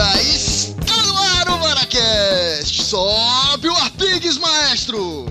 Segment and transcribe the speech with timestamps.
[0.00, 2.82] Madruga, está no ar o Maracast!
[2.84, 5.26] Sobe o Arpigues, maestro!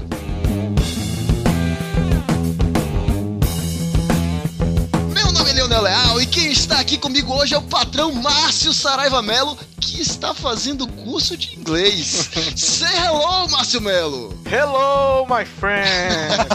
[5.11, 8.71] Meu nome é Leonel Leal e quem está aqui comigo hoje é o patrão Márcio
[8.71, 12.29] Saraiva Melo, que está fazendo curso de inglês.
[12.55, 14.39] Say hello, Márcio Melo!
[14.45, 16.45] Hello, my friend!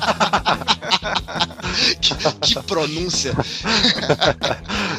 [2.01, 3.35] que, que pronúncia!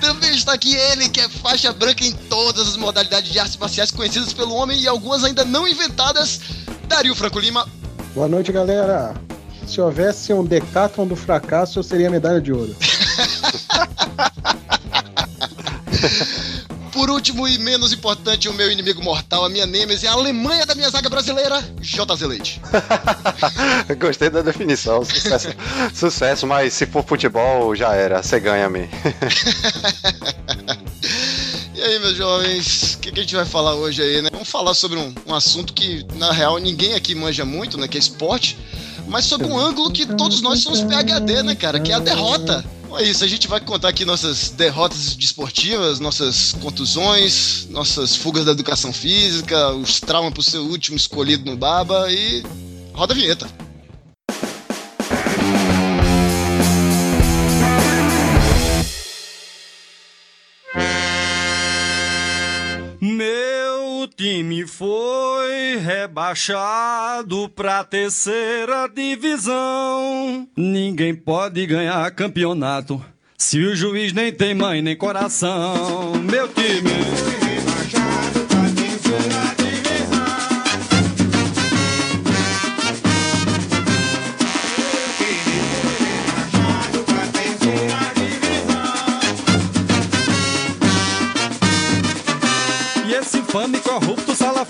[0.00, 3.90] Também está aqui ele, que é faixa branca em todas as modalidades de artes marciais
[3.90, 6.40] conhecidas pelo homem e algumas ainda não inventadas,
[6.88, 7.68] Dario Franco Lima.
[8.14, 9.14] Boa noite, galera.
[9.66, 12.74] Se houvesse um decathlon do fracasso, eu seria medalha de ouro.
[16.92, 20.66] Por último e menos importante, o meu inimigo mortal, a minha Nemesis, é a Alemanha
[20.66, 22.60] da minha zaga brasileira, JZ Leite.
[23.98, 25.02] Gostei da definição.
[25.02, 25.48] Sucesso,
[25.94, 28.22] sucesso, mas se for futebol, já era.
[28.22, 28.90] Você ganha-me.
[31.74, 34.28] e aí, meus jovens, o que, que, a gente vai falar hoje aí, né?
[34.30, 37.88] Vamos falar sobre um, um assunto que, na real, ninguém aqui manja muito, né?
[37.88, 38.58] Que é esporte
[39.08, 41.80] mas sob um ângulo que todos nós somos PHD, né, cara?
[41.80, 42.64] Que é a derrota.
[42.92, 48.44] Bom, é isso, a gente vai contar aqui nossas derrotas desportivas, nossas contusões, nossas fugas
[48.44, 52.44] da educação física, os traumas por ser o último escolhido no Baba e
[52.92, 53.71] roda a vinheta.
[64.16, 70.48] Time foi rebaixado pra terceira divisão.
[70.56, 73.02] Ninguém pode ganhar campeonato
[73.36, 76.12] se o juiz nem tem mãe nem coração.
[76.30, 77.11] Meu time.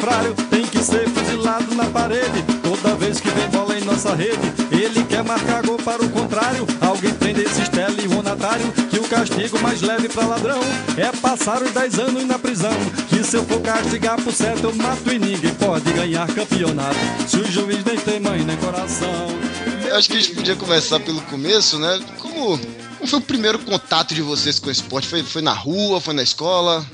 [0.02, 4.40] Salafrário Tem que ser fuzilado na parede Toda vez que vem bola em nossa rede
[4.70, 9.80] Ele quer marcar gol para o contrário Alguém prende esse estelionatário Que o castigo mais
[9.80, 10.60] leve pra ladrão
[10.96, 12.72] É passar os 10 anos na prisão
[13.08, 17.36] Que se eu for castigar por certo eu mato E ninguém pode ganhar campeonato Se
[17.36, 19.28] o juiz nem tem mãe nem coração
[19.88, 22.00] Eu acho que a gente podia começar pelo começo, né?
[22.18, 25.06] Como, como foi o primeiro contato de vocês com o esporte?
[25.06, 26.84] Foi, foi na rua, foi na escola?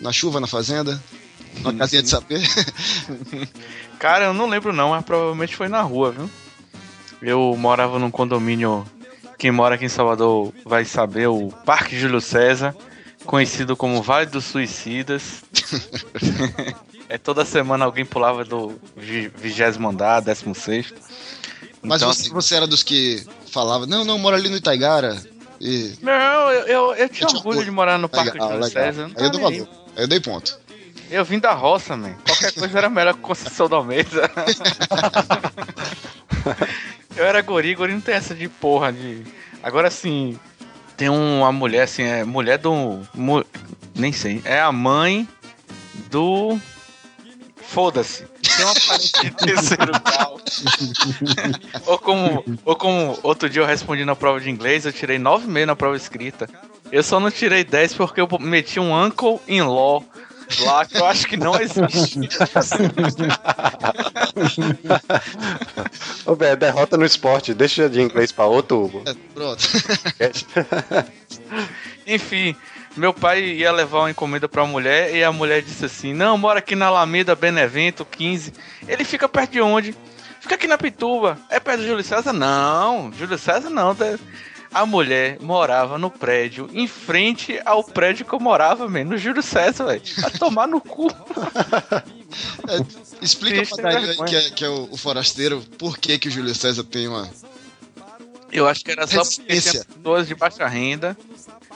[0.00, 1.00] Na chuva, na fazenda?
[1.58, 2.40] Uma casinha de saber?
[3.98, 6.30] Cara, eu não lembro não, mas provavelmente foi na rua, viu?
[7.20, 8.86] Eu morava num condomínio.
[9.36, 12.74] Quem mora aqui em Salvador vai saber, o Parque Júlio César,
[13.24, 15.42] conhecido como Vale dos Suicidas.
[17.08, 21.00] é toda semana alguém pulava do vigésimo andar, décimo sexto.
[21.82, 25.20] Mas então, você, assim, você, era dos que falava, não, não, mora ali no Itaigara.
[25.60, 25.94] E...
[26.02, 28.84] Não, eu, eu, eu tinha eu orgulho de morar no Parque legal, Júlio legal.
[28.84, 29.10] César.
[29.16, 29.68] Aí eu dou valor.
[29.96, 30.58] Aí eu dei ponto.
[31.10, 32.14] Eu vim da roça, man.
[32.24, 34.30] Qualquer coisa era melhor que Conceição da Almeida.
[37.16, 39.24] eu era gori, gori não tem essa de porra de.
[39.60, 40.38] Agora assim,
[40.96, 43.00] tem uma mulher assim, é mulher do.
[43.12, 43.44] Mu...
[43.94, 44.40] Nem sei.
[44.44, 45.28] É a mãe
[46.08, 46.56] do.
[47.56, 48.24] Foda-se.
[48.56, 50.40] Tem uma parente de terceiro grau.
[51.86, 55.64] ou, como, ou como outro dia eu respondi na prova de inglês, eu tirei 9,5
[55.64, 56.48] na prova escrita.
[56.92, 60.04] Eu só não tirei 10 porque eu meti um uncle in law
[60.60, 62.28] lá que eu acho que não existe.
[66.26, 67.54] Ô, velho, derrota no esporte.
[67.54, 69.02] Deixa de inglês pra outro, Hugo.
[69.06, 69.62] É, pronto.
[72.06, 72.56] Enfim,
[72.96, 76.58] meu pai ia levar uma encomenda pra mulher e a mulher disse assim: Não, mora
[76.58, 78.52] aqui na Alameda Benevento 15.
[78.88, 79.94] Ele fica perto de onde?
[80.40, 81.38] Fica aqui na Pituba.
[81.50, 82.32] É perto do Júlio César?
[82.32, 83.96] Não, Júlio César não.
[84.72, 89.42] A mulher morava no prédio, em frente ao prédio que eu morava, mesmo, no Júlio
[89.42, 90.02] César, velho.
[90.24, 91.08] A tomar no cu.
[92.68, 92.78] É,
[93.20, 96.30] explica Triste, pra Dario que, é, que é o, o, forasteiro por que, que o
[96.30, 97.28] Júlio César tem uma.
[98.52, 101.16] Eu acho que era só porque tinha pessoas de baixa renda,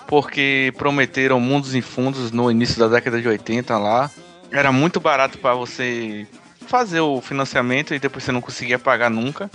[0.06, 4.08] porque prometeram mundos em fundos no início da década de 80 lá.
[4.48, 6.24] Era muito barato para você
[6.68, 9.50] fazer o financiamento e depois você não conseguia pagar nunca.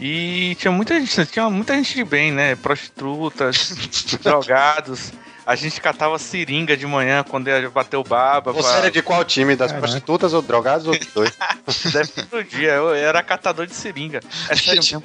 [0.00, 2.54] E tinha muita gente, tinha muita gente de bem, né?
[2.56, 3.74] Prostitutas,
[4.22, 5.12] drogados.
[5.44, 8.52] A gente catava seringa de manhã quando ia bater o baba.
[8.52, 8.78] Você pra...
[8.80, 9.56] era de qual time?
[9.56, 9.80] Das Caraca.
[9.80, 11.32] prostitutas ou drogados ou dois?
[11.90, 12.72] Deve todo dia.
[12.72, 14.20] Eu era catador de seringa.
[14.50, 15.02] É sério mesmo.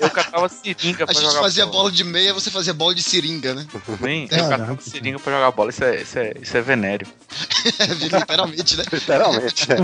[0.00, 1.78] Eu catava seringa pra jogar A gente fazia bola.
[1.78, 3.68] bola de meia, você fazia bola de seringa, né?
[4.00, 5.70] Bem, eu catava seringa pra jogar bola.
[5.70, 7.06] Isso é, isso é, isso é venéreo.
[8.00, 8.84] Literalmente, né?
[8.90, 9.66] Literalmente.
[9.72, 9.76] É.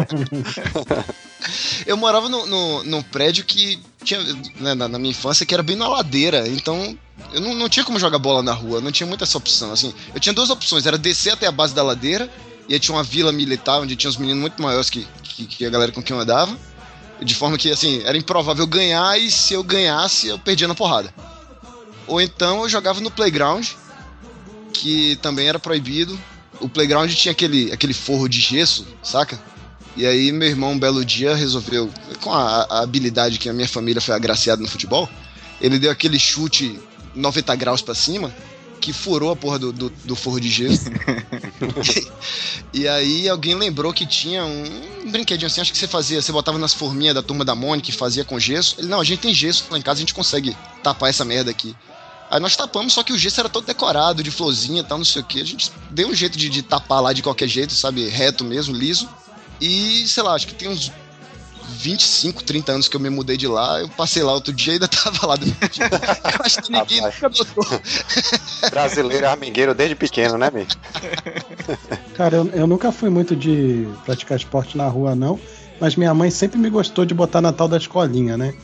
[1.87, 4.23] eu morava no, no, num prédio que tinha,
[4.58, 6.49] né, na, na, minha infância, que era bem na ladeira.
[6.49, 6.96] Então,
[7.32, 9.73] eu não, não tinha como jogar bola na rua, não tinha muita essa opção.
[9.73, 12.31] Assim, eu tinha duas opções: era descer até a base da ladeira
[12.69, 15.67] E aí tinha uma vila militar onde tinha os meninos muito maiores que, que, que
[15.67, 16.56] a galera com quem eu andava.
[17.20, 21.14] De forma que, assim, era improvável ganhar e se eu ganhasse, eu perdia na porrada.
[22.06, 23.67] Ou então eu jogava no playground,
[24.73, 26.19] que também era proibido.
[26.61, 29.41] O playground tinha aquele, aquele forro de gesso, saca?
[29.97, 31.91] E aí meu irmão, um belo dia, resolveu,
[32.21, 35.09] com a, a habilidade que a minha família foi agraciada no futebol,
[35.61, 36.81] ele deu aquele chute
[37.15, 38.35] 90 graus pra cima,
[38.81, 40.91] que furou a porra do, do, do forro de gesso.
[42.71, 46.59] e aí alguém lembrou que tinha um brinquedinho assim, acho que você fazia, você botava
[46.59, 48.77] nas forminhas da turma da Mônica e fazia com gesso.
[48.79, 51.50] Ele, não, a gente tem gesso lá em casa, a gente consegue tapar essa merda
[51.50, 51.75] aqui.
[52.31, 55.05] Aí nós tapamos, só que o gesso era todo decorado, de florzinha e tal, não
[55.05, 55.41] sei o que.
[55.41, 58.09] A gente deu um jeito de, de tapar lá de qualquer jeito, sabe?
[58.09, 59.09] Reto mesmo, liso.
[59.61, 60.91] E, sei lá, acho que tem uns
[61.69, 63.81] 25, 30 anos que eu me mudei de lá.
[63.81, 65.37] Eu passei lá outro dia e ainda tava lá.
[65.37, 65.47] Do...
[65.47, 67.81] eu acho que ninguém nunca notou.
[68.71, 70.67] Brasileiro armingueiro desde pequeno, né, Mi?
[72.15, 75.38] Cara, eu, eu nunca fui muito de praticar esporte na rua, não.
[75.81, 78.55] Mas minha mãe sempre me gostou de botar na tal da escolinha, né?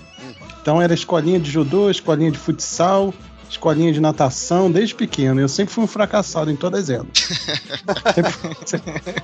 [0.63, 3.15] Então era escolinha de judô, escolinha de futsal,
[3.51, 5.41] escolinha de natação, desde pequeno.
[5.41, 7.07] Eu sempre fui um fracassado em todas elas.
[8.15, 9.15] Sempre- sempre-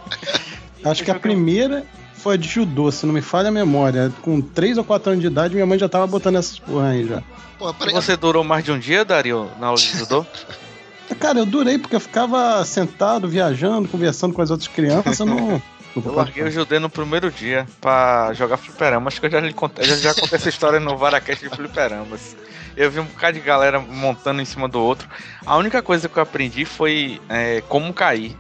[0.85, 1.85] Acho que a primeira
[2.15, 4.13] foi a de judô, se não me falha a memória.
[4.23, 7.07] Com 3 ou 4 anos de idade, minha mãe já tava botando essas porra aí
[7.07, 7.23] já.
[7.59, 10.25] Pô, E você durou mais de um dia, Dario, na aula de judô?
[11.21, 15.63] Cara, eu durei porque eu ficava sentado, viajando, conversando com as outras crianças, eu não.
[16.05, 19.09] Eu larguei o judô no primeiro dia pra jogar fliperama.
[19.09, 22.37] Acho que eu já, lhe contei, já, já contei essa história no Varacast de fliperamas.
[22.77, 25.09] Eu vi um bocado de galera montando em cima do outro.
[25.45, 28.37] A única coisa que eu aprendi foi é, como cair.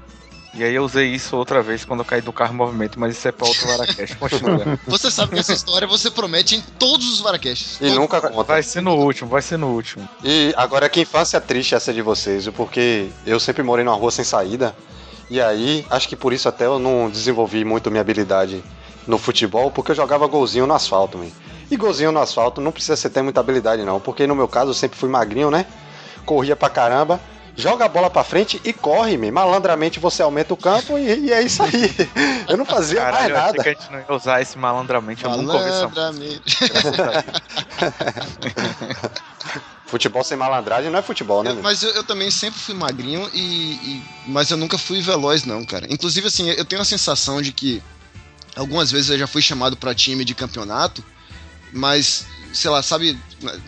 [0.56, 3.14] E aí eu usei isso outra vez quando eu caí do carro em movimento, mas
[3.14, 4.16] isso é pra outro Varacast.
[4.16, 4.78] Continua.
[4.86, 7.78] você sabe que essa história você promete em todos os Varacasts.
[7.78, 8.42] E nunca conta.
[8.42, 10.08] Vai ser no último, vai ser no último.
[10.24, 12.54] E agora que infância triste essa de vocês, viu?
[12.54, 14.74] porque eu sempre morei numa rua sem saída.
[15.28, 18.62] E aí, acho que por isso até eu não desenvolvi muito minha habilidade
[19.06, 21.28] no futebol, porque eu jogava golzinho no asfalto, man.
[21.70, 24.70] E golzinho no asfalto não precisa você ter muita habilidade não, porque no meu caso
[24.70, 25.66] eu sempre fui magrinho, né?
[26.24, 27.20] Corria pra caramba.
[27.58, 29.32] Joga a bola pra frente e corre, man.
[29.32, 31.90] Malandramente você aumenta o campo e, e é isso aí.
[32.46, 33.62] Eu não fazia Caralho, mais eu achei nada.
[33.62, 35.24] que a gente não ia usar esse malandramente.
[35.24, 35.88] Eu nunca ouvi essa
[39.86, 41.50] Futebol sem malandragem não é futebol, né?
[41.52, 45.44] Eu- mas eu, eu também sempre fui magrinho e, e- Mas eu nunca fui veloz,
[45.44, 45.86] não, cara.
[45.88, 47.80] Inclusive, assim, eu tenho a sensação de que
[48.56, 51.04] algumas vezes eu já fui chamado pra time de campeonato,
[51.72, 53.16] mas, sei lá, sabe,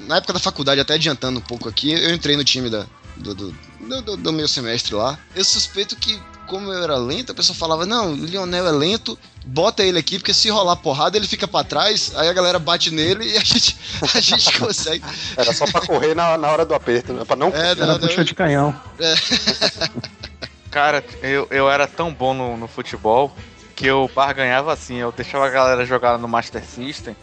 [0.07, 2.85] na- época da faculdade, até adiantando um pouco aqui, eu entrei no time da,
[3.17, 5.17] do, do, do- do- do meu semestre lá.
[5.37, 6.19] Eu suspeito que,
[6.49, 9.17] como eu era lento, a pessoa falava: Não, o Lionel é lento,
[9.47, 12.91] bota ele aqui, porque se rolar porrada, ele fica pra trás, aí a galera bate
[12.91, 13.77] nele e a gente,
[14.15, 15.05] a gente consegue.
[15.37, 17.25] Era só pra correr na, na hora do aperto, né?
[17.25, 18.75] pra não É, não, Era não, puxa de canhão.
[20.71, 23.35] Cara, eu, eu era tão bom no, no futebol
[23.75, 27.17] que eu barganhava assim, eu deixava a galera jogar no Master System,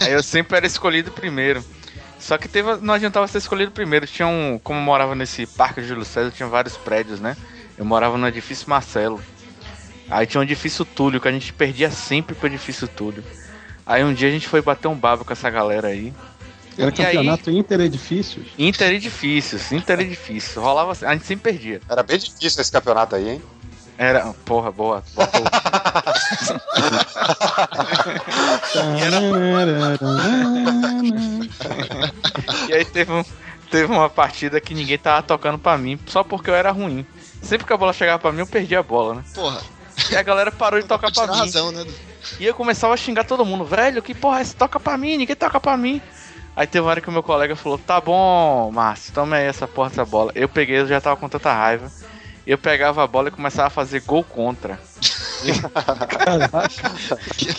[0.00, 1.64] aí eu sempre era escolhido primeiro.
[2.18, 4.06] Só que teve, não adiantava ser escolhido primeiro.
[4.06, 4.58] Tinha um.
[4.62, 7.36] Como eu morava nesse parque de Júlio César, tinha vários prédios, né?
[7.76, 9.20] Eu morava no edifício Marcelo.
[10.10, 13.24] Aí tinha um edifício Túlio, que a gente perdia sempre pro edifício Túlio.
[13.86, 16.12] Aí um dia a gente foi bater um babo com essa galera aí.
[16.76, 17.14] Era E aí?
[17.16, 18.46] campeonato interedifícios.
[18.58, 20.56] Interedifícios, interedifícios.
[20.56, 21.80] Rolava assim, a gente sempre perdia.
[21.88, 23.42] Era bem difícil esse campeonato aí, hein?
[23.96, 24.34] Era.
[24.44, 25.04] Porra, boa.
[25.14, 25.44] Bota o-
[32.68, 33.24] E aí teve, um,
[33.70, 37.06] teve uma partida que ninguém tava tocando pra mim, só porque eu era ruim.
[37.44, 39.24] Sempre que a bola chegava pra mim, eu perdia a bola, né?
[39.34, 39.60] Porra,
[40.10, 41.38] E a galera parou de tocar pra mim.
[41.38, 41.84] razão, né?
[42.40, 44.54] E eu começava a xingar todo mundo, velho, que porra é essa?
[44.56, 46.00] Toca pra mim, ninguém toca pra mim.
[46.56, 49.66] Aí teve uma hora que o meu colega falou, tá bom, Márcio, toma aí essa
[49.68, 50.32] porra dessa bola.
[50.34, 51.90] Eu peguei, eu já tava com tanta raiva.
[52.46, 54.78] Eu pegava a bola e começava a fazer gol contra.
[56.18, 56.92] Caraca,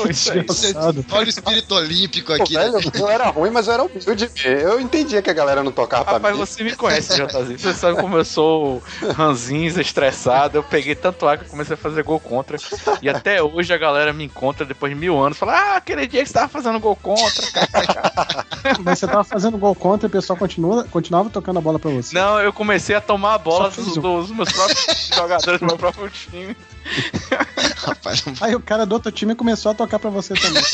[0.10, 1.06] engraçado.
[1.12, 2.70] Olha o espírito olímpico Pô, aqui, né?
[2.70, 4.30] velho, eu era ruim, mas eu era humilde.
[4.44, 6.40] Eu entendia que a galera não tocava pra Rapaz, mim.
[6.46, 7.62] você me conhece, JZ.
[7.62, 8.82] Você sabe como eu sou
[9.16, 10.58] ranzinza, estressado.
[10.58, 12.58] Eu peguei tanto ar que eu comecei a fazer gol contra.
[13.02, 15.38] E até hoje a galera me encontra depois de mil anos.
[15.38, 17.52] Fala, ah, aquele dia que você tava fazendo gol contra.
[17.52, 18.46] cara."
[18.84, 21.92] Mas você tava fazendo gol contra e o pessoal continua, continuava tocando a bola pra
[21.92, 22.16] você.
[22.16, 24.02] Não, eu comecei a tomar a bola dos, um.
[24.02, 26.56] dos meus próprios jogadores do meu próprio time.
[27.78, 30.64] Rapaz, não Aí o cara do outro time começou a tocar pra você também.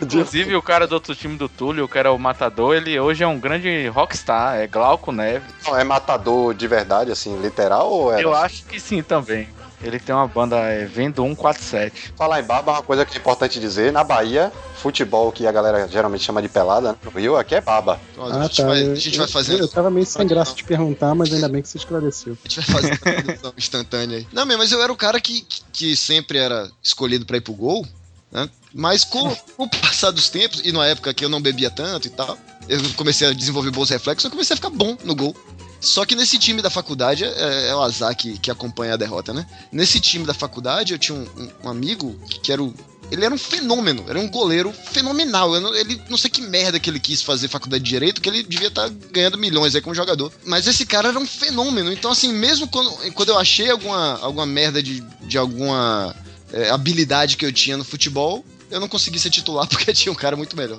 [0.00, 3.26] Inclusive, o cara do outro time do Túlio, que era o Matador, ele hoje é
[3.26, 4.56] um grande rockstar.
[4.56, 5.48] É Glauco Neves.
[5.64, 8.22] Não, é matador de verdade, assim, literal ou é?
[8.22, 9.48] Eu acho que sim também.
[9.82, 12.14] Ele tem uma banda, é Vendo 147.
[12.16, 15.88] Falar em baba, uma coisa que é importante dizer, na Bahia, futebol que a galera
[15.88, 16.98] geralmente chama de pelada, né?
[17.04, 18.00] no Rio aqui é baba.
[18.18, 18.66] Ah, a gente tá.
[18.66, 19.60] vai, eu, a gente vai eu- fazer.
[19.60, 22.36] Eu tava meio sem graça de perguntar, mas ainda bem que você esclareceu.
[22.44, 24.26] A gente vai fazer uma tradução instantânea aí.
[24.32, 27.52] Não, meu, mas eu era o cara que, que, sempre era escolhido pra ir pro
[27.52, 27.86] gol,
[28.30, 28.48] né?
[28.72, 32.06] Mas com, com o passar dos tempos, e na época que eu não bebia tanto
[32.06, 35.36] e tal, eu comecei a desenvolver bons reflexos, eu comecei a ficar bom no gol.
[35.82, 39.34] Só que nesse time da faculdade, é, é o azar que, que acompanha a derrota,
[39.34, 39.44] né?
[39.72, 42.72] Nesse time da faculdade, eu tinha um, um- um amigo que era o.
[43.10, 45.60] Ele era um fenômeno, era um goleiro fenomenal.
[45.60, 48.42] Não- ele não sei que merda que ele quis fazer faculdade de direito, que ele
[48.44, 50.32] devia estar ganhando milhões aí como jogador.
[50.46, 51.92] Mas esse cara era um fenômeno.
[51.92, 56.14] Então, assim, mesmo quando, quando eu achei alguma, alguma merda de, de alguma
[56.52, 60.16] é, habilidade que eu tinha no futebol, eu não consegui ser titular porque tinha um
[60.16, 60.78] cara muito melhor.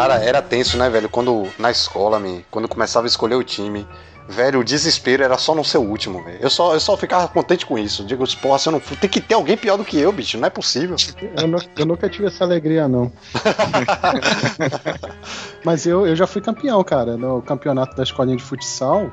[0.00, 1.10] Cara, era tenso, né, velho?
[1.10, 3.86] Quando na escola, me, quando começava a escolher o time,
[4.26, 6.38] velho, o desespero era só não ser o último, velho.
[6.40, 8.02] Eu só, eu só ficava contente com isso.
[8.04, 10.38] Digo, porra, se eu não tem que ter alguém pior do que eu, bicho.
[10.38, 10.96] Não é possível.
[11.36, 13.12] Eu, nu- eu nunca tive essa alegria, não.
[15.64, 17.18] Mas eu, eu já fui campeão, cara.
[17.18, 19.10] No campeonato da escolinha de futsal.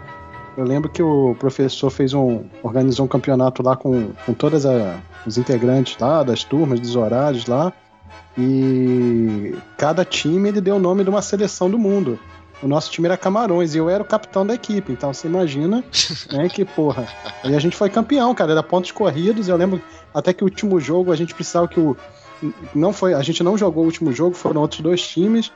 [0.56, 2.46] Eu lembro que o professor fez um.
[2.64, 4.64] organizou um campeonato lá com, com todos
[5.26, 7.74] os integrantes lá, das turmas, dos horários lá.
[8.38, 12.20] E cada time ele deu o nome de uma seleção do mundo.
[12.62, 14.92] O nosso time era Camarões e eu era o capitão da equipe.
[14.92, 15.84] Então você imagina,
[16.32, 17.08] né, que porra.
[17.44, 18.52] E a gente foi campeão, cara.
[18.52, 19.48] Era pontos corridos.
[19.48, 19.82] Eu lembro
[20.14, 21.96] até que o último jogo a gente precisava que o.
[22.74, 25.52] Não foi, a gente não jogou o último jogo, foram outros dois times.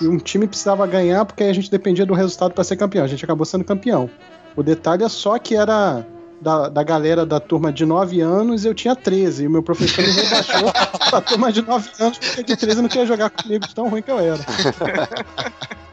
[0.00, 3.04] E um time precisava ganhar porque a gente dependia do resultado para ser campeão.
[3.04, 4.08] A gente acabou sendo campeão.
[4.56, 6.04] O detalhe é só que era
[6.40, 9.44] da, da galera da turma de 9 anos, eu tinha 13.
[9.44, 10.72] E o meu professor me rebaixou
[11.10, 14.10] pra turma de 9 anos, porque de 13 não queria jogar comigo, tão ruim que
[14.10, 14.38] eu era.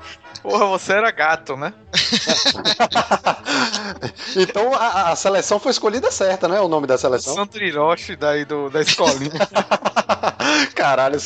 [0.46, 1.74] Porra, você era gato, né?
[4.38, 6.62] então a, a seleção foi escolhida certa, né?
[6.62, 7.34] O nome da seleção.
[7.34, 9.32] Sandro Hiroshi daí do, da escolinha.
[10.76, 11.18] Caralho,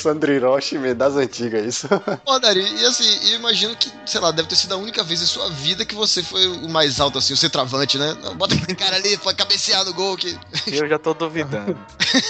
[0.80, 1.90] meu, das antigas, isso.
[2.24, 5.22] Pô, Dari, e assim, eu imagino que, sei lá, deve ter sido a única vez
[5.22, 8.16] em sua vida que você foi o mais alto, assim, o centroavante, né?
[8.36, 10.40] Bota aquele cara ali pra cabecear no gol que.
[10.68, 11.78] Eu já tô duvidando.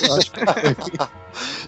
[0.01, 0.39] Eu acho que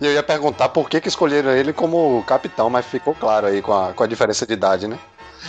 [0.02, 3.62] E eu ia perguntar por que, que escolheram ele como capitão, mas ficou claro aí
[3.62, 4.98] com a, com a diferença de idade, né?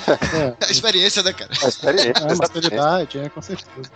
[0.08, 1.50] É, A experiência, né, cara?
[1.62, 2.08] A experiência.
[2.08, 2.38] é exatamente.
[2.40, 3.90] maturidade, é, com certeza.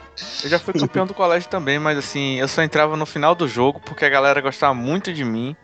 [0.44, 3.48] Eu já fui campeão do colégio também, mas assim, eu só entrava no final do
[3.48, 5.56] jogo porque a galera gostava muito de mim.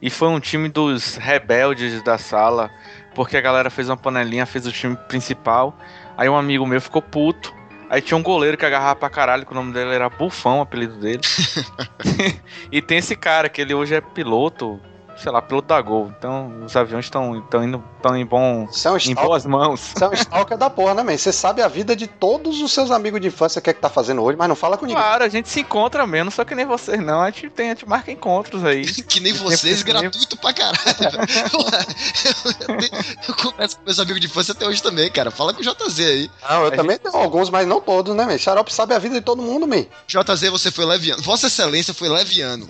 [0.00, 2.70] E foi um time dos rebeldes da sala,
[3.14, 5.76] porque a galera fez uma panelinha, fez o time principal.
[6.16, 7.54] Aí um amigo meu ficou puto.
[7.88, 10.62] Aí tinha um goleiro que agarrava pra caralho, que o nome dele era Bufão, o
[10.62, 11.20] apelido dele.
[12.70, 14.80] e tem esse cara, que ele hoje é piloto,
[15.16, 16.12] sei lá, piloto da Gol.
[16.18, 19.92] Então os aviões estão indo tão em, bom, Você é em boas mãos.
[19.94, 21.16] você é um stalker da porra, né, man?
[21.16, 23.88] Você sabe a vida de todos os seus amigos de infância, que é que tá
[23.88, 25.02] fazendo hoje, mas não fala com ninguém.
[25.02, 27.20] Claro, a gente se encontra mesmo, só que nem vocês não.
[27.20, 28.86] A gente tem, a gente marca encontros aí.
[29.06, 30.80] Que nem vocês, gratuito pra caralho.
[31.52, 31.60] Eu,
[32.74, 32.80] eu,
[33.28, 35.30] eu converso com meus amigos de infância até hoje também, cara.
[35.30, 36.30] Fala com o JZ aí.
[36.48, 38.36] Não, eu A também tenho alguns, mas não todos, né, man?
[38.36, 39.86] Xarope sabe a vida de todo mundo, man.
[40.06, 41.22] JZ, você foi leviano.
[41.22, 42.68] Vossa Excelência foi leviano.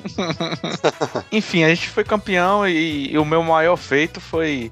[1.32, 4.70] Enfim, a gente foi campeão e, e o meu maior feito foi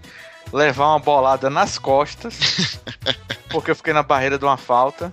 [0.53, 2.79] levar uma bolada nas costas,
[3.51, 5.13] porque eu fiquei na barreira de uma falta.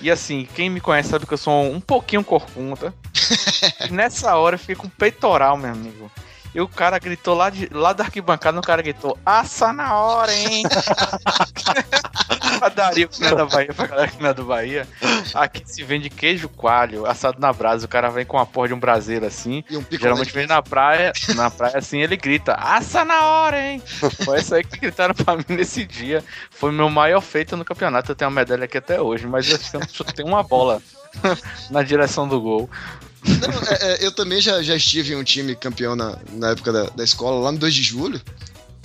[0.00, 2.94] E assim, quem me conhece sabe que eu sou um pouquinho corcunda.
[3.88, 6.10] E nessa hora eu fiquei com peitoral, meu amigo.
[6.54, 10.34] E o cara gritou lá, de, lá da arquibancada, o cara gritou, assa na hora,
[10.34, 10.62] hein?
[12.58, 14.88] pra Dario, que não é da Bahia, pra galera que não é do Bahia.
[15.34, 17.86] Aqui se vende queijo coalho, assado na brasa.
[17.86, 19.62] O cara vem com a porra de um braseiro assim.
[19.68, 23.82] E um Geralmente vem na praia, na praia assim, ele grita, assa na hora, hein?
[24.24, 26.24] Foi isso aí que gritaram pra mim nesse dia.
[26.50, 28.12] Foi meu maior feito no campeonato.
[28.12, 30.82] Eu tenho uma medalha aqui até hoje, mas eu chutei uma bola
[31.70, 32.70] na direção do gol.
[33.28, 36.72] Não, é, é, eu também já, já estive em um time campeão na, na época
[36.72, 38.20] da, da escola, lá no 2 de julho.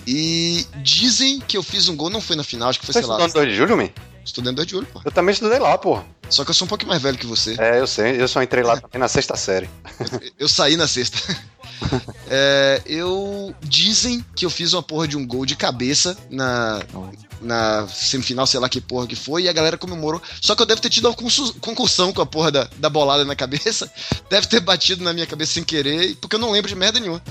[0.06, 3.00] E dizem que eu fiz um gol, não foi na final, acho que foi, Você
[3.00, 3.16] sei lá.
[3.16, 3.90] estudou no 2 de julho, man?
[4.26, 5.02] Estudei no 2 de julho, pô.
[5.04, 6.06] Eu também estudei lá, porra.
[6.30, 7.56] Só que eu sou um pouco mais velho que você.
[7.60, 8.20] É, eu sei.
[8.22, 9.70] Eu só entrei lá também na sexta série.
[10.40, 11.18] Eu saí na sexta.
[12.30, 13.54] É, eu.
[13.62, 16.82] Dizem que eu fiz uma porra de um gol de cabeça na,
[17.42, 20.22] na semifinal, sei lá que porra que foi, e a galera comemorou.
[20.42, 23.26] Só que eu devo ter tido uma concus- concussão com a porra da, da bolada
[23.26, 23.92] na cabeça.
[24.30, 27.22] Deve ter batido na minha cabeça sem querer, porque eu não lembro de merda nenhuma.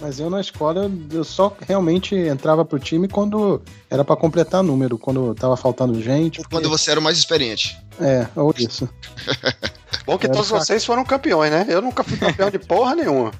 [0.00, 4.98] Mas eu na escola, eu só realmente entrava pro time quando era pra completar número,
[4.98, 6.38] quando tava faltando gente.
[6.40, 7.76] porque- Quando você era o mais experiente.
[8.00, 8.88] É, ou isso.
[10.06, 11.66] Bom que Era todos vocês foram campeões, né?
[11.68, 13.32] Eu nunca fui campeão de porra nenhuma.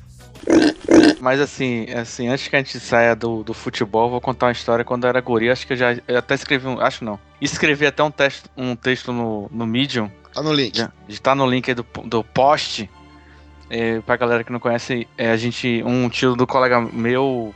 [1.21, 4.85] Mas assim, assim, antes que a gente saia do, do futebol, vou contar uma história
[4.85, 5.51] quando eu era guri.
[5.51, 6.81] Acho que eu já eu até escrevi um.
[6.81, 7.19] Acho não.
[7.41, 10.11] Escrevi até um, texto um texto no, no Medium.
[10.33, 10.77] Tá no link.
[10.77, 12.91] Já, está no link aí do, do post.
[13.71, 15.83] É, pra galera que não conhece, é, a gente.
[15.87, 17.55] Um tio do colega meu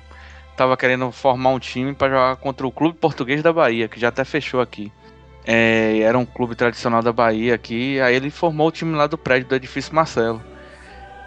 [0.56, 4.08] tava querendo formar um time pra jogar contra o Clube Português da Bahia, que já
[4.08, 4.90] até fechou aqui.
[5.46, 8.00] É, era um clube tradicional da Bahia aqui.
[8.00, 10.42] Aí ele formou o time lá do prédio do edifício Marcelo.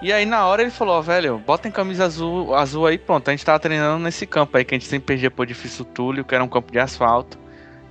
[0.01, 3.27] E aí na hora ele falou, velho, bota em camisa azul, azul aí, pronto.
[3.27, 6.23] A gente tava treinando nesse campo aí que a gente sempre perdia pro edifício Túlio,
[6.23, 7.37] que era um campo de asfalto.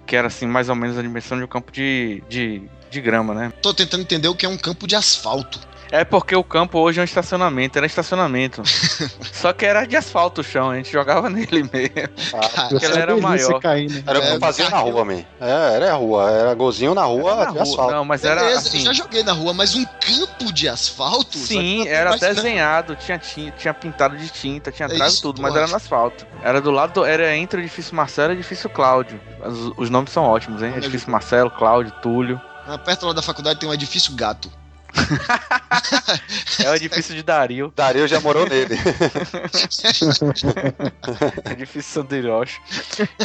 [0.07, 3.35] Que era assim, mais ou menos a dimensão de um campo de, de, de grama,
[3.35, 3.53] né?
[3.63, 5.61] Tô tentando entender o que é um campo de asfalto.
[5.91, 8.63] É porque o campo hoje é um estacionamento, era estacionamento.
[9.33, 11.91] Só que era de asfalto o chão, a gente jogava nele mesmo.
[12.35, 13.59] Ah, Porque ele era maior.
[13.61, 14.03] caí, né?
[14.07, 15.25] era o que É, eu fazia na rua, man.
[15.41, 16.31] É, era a rua.
[16.31, 17.63] Era golzinho na rua Era na de rua.
[17.63, 17.93] asfalto.
[17.93, 18.79] Não, mas era Beleza, assim.
[18.79, 21.39] eu já joguei na rua, mas um campo de asfalto?
[21.39, 25.55] Sim, era desenhado, tinha, tinta, tinha pintado de tinta, tinha É trago isso, tudo, mas
[25.57, 26.27] era no asfalto.
[26.43, 29.19] Era do lado, do- era entre o edifício Marcelo e o edifício Cláudio.
[29.45, 30.75] Os, os nomes são ótimos, hein?
[30.77, 32.39] Edifício é- Marcelo, Cláudio, Túlio.
[32.67, 34.51] Ah, Perto lá da faculdade tem um edifício gato.
[36.65, 38.75] É o edifício de Dario, Dario já morou nele.
[41.53, 42.59] edifício Sandiroche.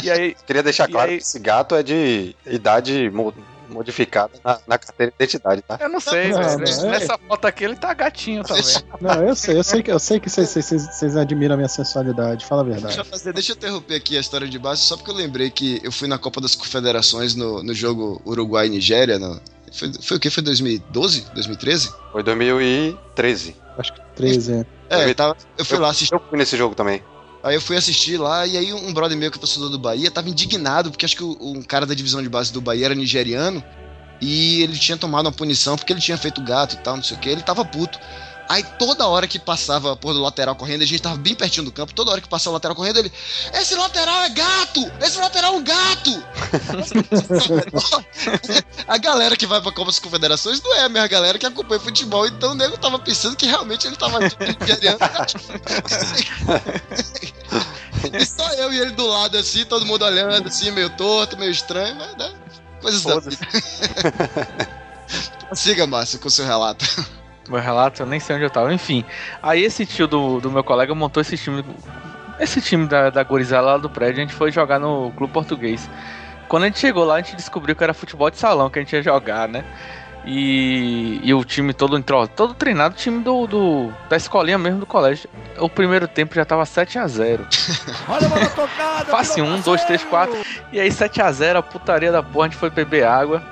[0.02, 3.34] E aí, Queria deixar claro aí- que esse gato é de idade mo-
[3.68, 5.78] modificada na, na carteira de identidade, tá?
[5.80, 6.58] eu não sei, Não, velho.
[6.76, 6.90] não, é.
[6.92, 8.62] Nessa foto aqui ele tá gatinho também.
[9.00, 12.62] Não, eu sei, eu sei que, eu sei que vocês, admiram a minha sensualidade, fala
[12.62, 12.98] a Deixa verdade.
[13.00, 15.80] eu, fazer, deixa eu interromper aqui a história de base, só porque eu lembrei que
[15.82, 19.18] eu fui na Copa das Confederações no, no jogo Uruguai e Nigéria.
[19.18, 19.40] no-
[19.74, 20.30] foi, foi o que?
[20.30, 21.26] Foi 2012?
[21.34, 21.94] 2013?
[22.12, 23.56] Foi 2013.
[23.78, 24.66] Acho que 13, é.
[24.90, 26.14] É, eu, tava, eu fui lá assistir.
[26.14, 27.02] Eu fui nesse jogo também.
[27.42, 30.10] Aí eu fui assistir lá, e aí um brother meu que é torcedor do Bahia
[30.10, 32.94] tava indignado, porque acho que o- um cara da divisão de base do Bahia era
[32.94, 33.62] nigeriano,
[34.20, 37.16] e ele tinha tomado uma punição porque ele tinha feito gato e tal, não sei
[37.16, 37.98] o que, ele tava puto.
[38.48, 41.72] Aí toda hora que passava por do lateral correndo, a gente tava bem pertinho do
[41.72, 43.12] campo, toda hora que passava o lateral correndo, ele.
[43.52, 44.92] Esse lateral é gato!
[45.00, 46.24] Esse lateral é um gato!
[48.86, 51.80] a galera que vai pra Copa das Confederações não é a mesma galera que acompanha
[51.80, 54.18] futebol, então o nego tava pensando que realmente ele tava.
[58.12, 61.50] E só eu e ele do lado assim, todo mundo olhando assim, meio torto, meio
[61.50, 62.34] estranho, mas né?
[62.80, 63.38] Coisas da vida.
[65.54, 66.84] Siga, Márcio, com o seu relato.
[67.48, 68.72] Meu relato, eu nem sei onde eu tava.
[68.72, 69.04] Enfim,
[69.42, 71.64] aí esse tio do, do meu colega montou esse time.
[72.38, 75.88] Esse time da, da gorizada lá do prédio, a gente foi jogar no clube português.
[76.48, 78.82] Quando a gente chegou lá, a gente descobriu que era futebol de salão que a
[78.82, 79.64] gente ia jogar, né?
[80.26, 84.80] E, e o time todo entrou, todo treinado, o time do, do, da escolinha mesmo
[84.80, 85.28] do colégio.
[85.58, 87.46] O primeiro tempo já tava 7 a 0
[88.08, 89.04] Olha a bola tocada.
[89.04, 90.44] Fácil, virou 1, 2, 3, parceiro.
[90.44, 90.66] 4.
[90.72, 93.42] E aí 7x0, a putaria da porra, a gente foi beber água.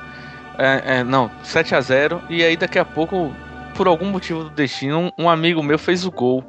[0.58, 2.22] É, é, não, 7x0.
[2.30, 3.34] E aí daqui a pouco,
[3.74, 6.44] por algum motivo do destino, um, amigo meu fez o gol.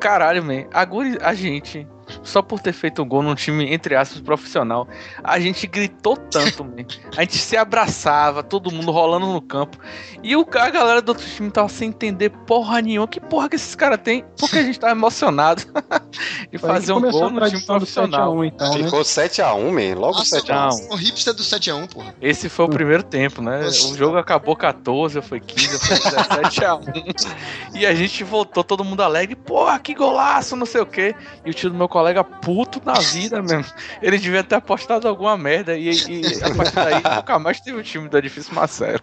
[0.00, 0.86] Caralho, man, a,
[1.28, 1.86] a gente,
[2.22, 4.88] só por ter feito um gol num time, entre aspas, profissional,
[5.22, 6.84] a gente gritou tanto, man.
[7.16, 9.78] A gente se abraçava, todo mundo rolando no campo.
[10.22, 13.08] E o, a galera do outro time tava sem entender porra nenhuma.
[13.08, 14.24] Que porra que esses caras têm?
[14.38, 15.62] Porque a gente tava emocionado
[16.50, 18.34] de Foi fazer um gol no time profissional.
[18.36, 18.84] 7x1, então, né?
[18.84, 20.00] Ficou 7x1, man.
[20.00, 20.90] Logo Nossa, 7x1.
[20.90, 22.14] o hipster do 7x1, porra.
[22.20, 23.62] Esse foi o primeiro tempo, né?
[23.62, 23.88] Nossa.
[23.88, 26.82] O jogo acabou 14, eu fui 15, eu fui 17 a 1.
[27.74, 29.34] E a gente voltou, todo mundo alegre.
[29.34, 31.14] Porra, que golaço, não sei o quê.
[31.44, 33.64] E o tio do meu colega puto na vida mesmo.
[34.00, 35.76] Ele devia ter apostado alguma merda.
[35.76, 39.00] E, e a partir daí nunca mais teve o time do Edifício Marcelo.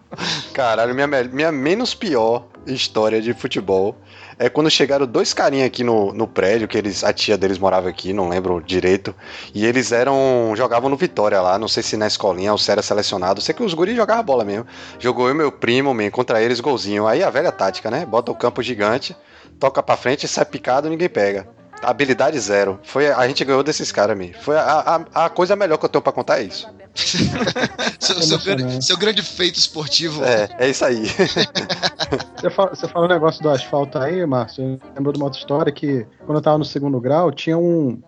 [0.54, 3.96] Caralho, minha, minha menos pior história de futebol
[4.42, 7.90] é quando chegaram dois carinha aqui no, no prédio, que eles, a tia deles morava
[7.90, 9.14] aqui, não lembro direito,
[9.54, 10.54] e eles eram.
[10.56, 13.62] jogavam no Vitória lá, não sei se na escolinha ou se era selecionado, sei que
[13.62, 14.66] os guris jogavam bola mesmo.
[14.98, 17.06] Jogou eu e meu primo, man, contra eles, golzinho.
[17.06, 18.06] Aí a velha tática, né?
[18.06, 19.14] Bota o campo gigante,
[19.60, 21.59] toca pra frente, sai picado, ninguém pega.
[21.82, 22.80] Habilidade zero.
[22.84, 24.34] Foi, a gente ganhou desses caras, me.
[24.34, 26.68] Foi a, a, a coisa melhor que eu tenho pra contar é isso.
[28.00, 30.24] Seu, seu, grande, seu grande feito esportivo.
[30.26, 31.04] É, é isso aí.
[32.36, 34.64] Você fala, você fala um negócio do asfalto aí, Márcio.
[34.64, 38.02] Eu lembro de uma outra história que, quando eu tava no segundo grau, tinha um.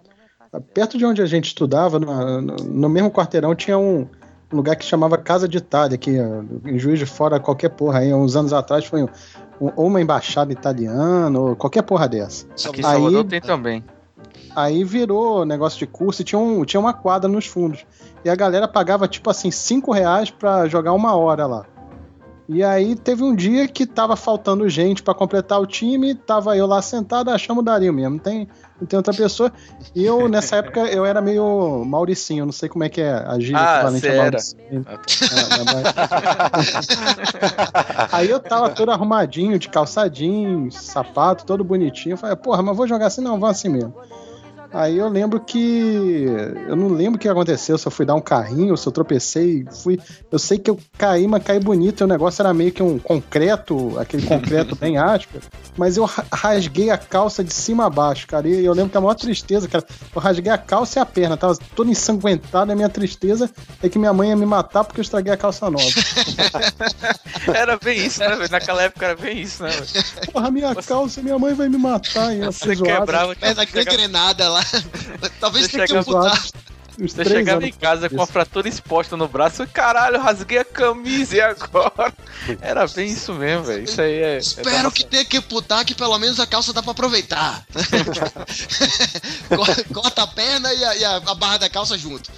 [0.73, 4.07] Perto de onde a gente estudava, no, no- mesmo quarteirão, tinha um
[4.51, 8.13] lugar que chamava Casa de Itália, que ó, em Juiz de Fora, qualquer porra aí,
[8.13, 9.09] uns anos atrás, foi um- um-
[9.75, 12.45] ou uma embaixada italiana, ou qualquer porra dessa.
[12.55, 13.83] Só- Aqui em Aí- Salvador tem também.
[14.55, 17.85] Aí virou negócio de curso e tinha, um, tinha uma quadra nos fundos.
[18.23, 21.65] E a galera pagava, tipo assim, 5 reais pra jogar uma hora lá.
[22.49, 26.67] E aí teve um dia que tava faltando gente pra completar o time, tava eu
[26.67, 28.47] lá sentado, achamos o Dario mesmo, não tem,
[28.79, 29.51] não tem outra pessoa.
[29.95, 33.39] E eu, nessa época, eu era meio Mauricinho, não sei como é que é a
[33.39, 34.15] gíria Ah, equivalente a.
[34.17, 34.85] Mauricinho.
[34.87, 34.97] É, é,
[38.11, 42.13] Aí eu tava todo arrumadinho, de calça jeans, sapato, todo bonitinho.
[42.13, 43.21] Eu falei, porra, mas vou jogar assim?
[43.21, 43.93] Não, vou assim mesmo.
[44.73, 46.25] Aí eu lembro que.
[46.67, 49.65] Eu não lembro o que aconteceu, se eu fui dar um carrinho, se eu tropecei,
[49.83, 49.99] fui.
[50.31, 52.97] Eu sei que eu caí, mas caí bonito, e o negócio era meio que um
[52.97, 55.43] concreto, aquele concreto bem áspero.
[55.77, 58.47] Mas eu ra- rasguei a calça de cima a baixo, cara.
[58.47, 59.83] E eu lembro que a maior tristeza, cara,
[60.15, 63.49] eu rasguei a calça e a perna, tava todo ensanguentado, e a minha tristeza
[63.83, 65.83] é que minha mãe ia me matar porque eu estraguei a calça nova.
[67.53, 68.51] Era bem isso, né, velho?
[68.51, 70.05] Naquela época era bem isso, né, velho?
[70.31, 72.33] Porra, minha Você- calça, minha mãe vai me matar.
[72.35, 73.33] E Você fui zoado quebrava.
[73.35, 74.60] Você chegava- gangrenada lá.
[75.39, 76.05] Talvez Você tenha que uns
[76.97, 81.41] Você chegava em casa com a fratura exposta no braço, caralho, rasguei a camisa e
[81.41, 82.13] agora?
[82.61, 83.83] Era bem isso mesmo, velho.
[83.83, 84.35] Isso aí é.
[84.35, 87.65] é Espero nossa- que tenha que amputar, que pelo menos a calça dá pra aproveitar.
[89.93, 92.29] Corta- a perna e a, e a- barra da calça junto.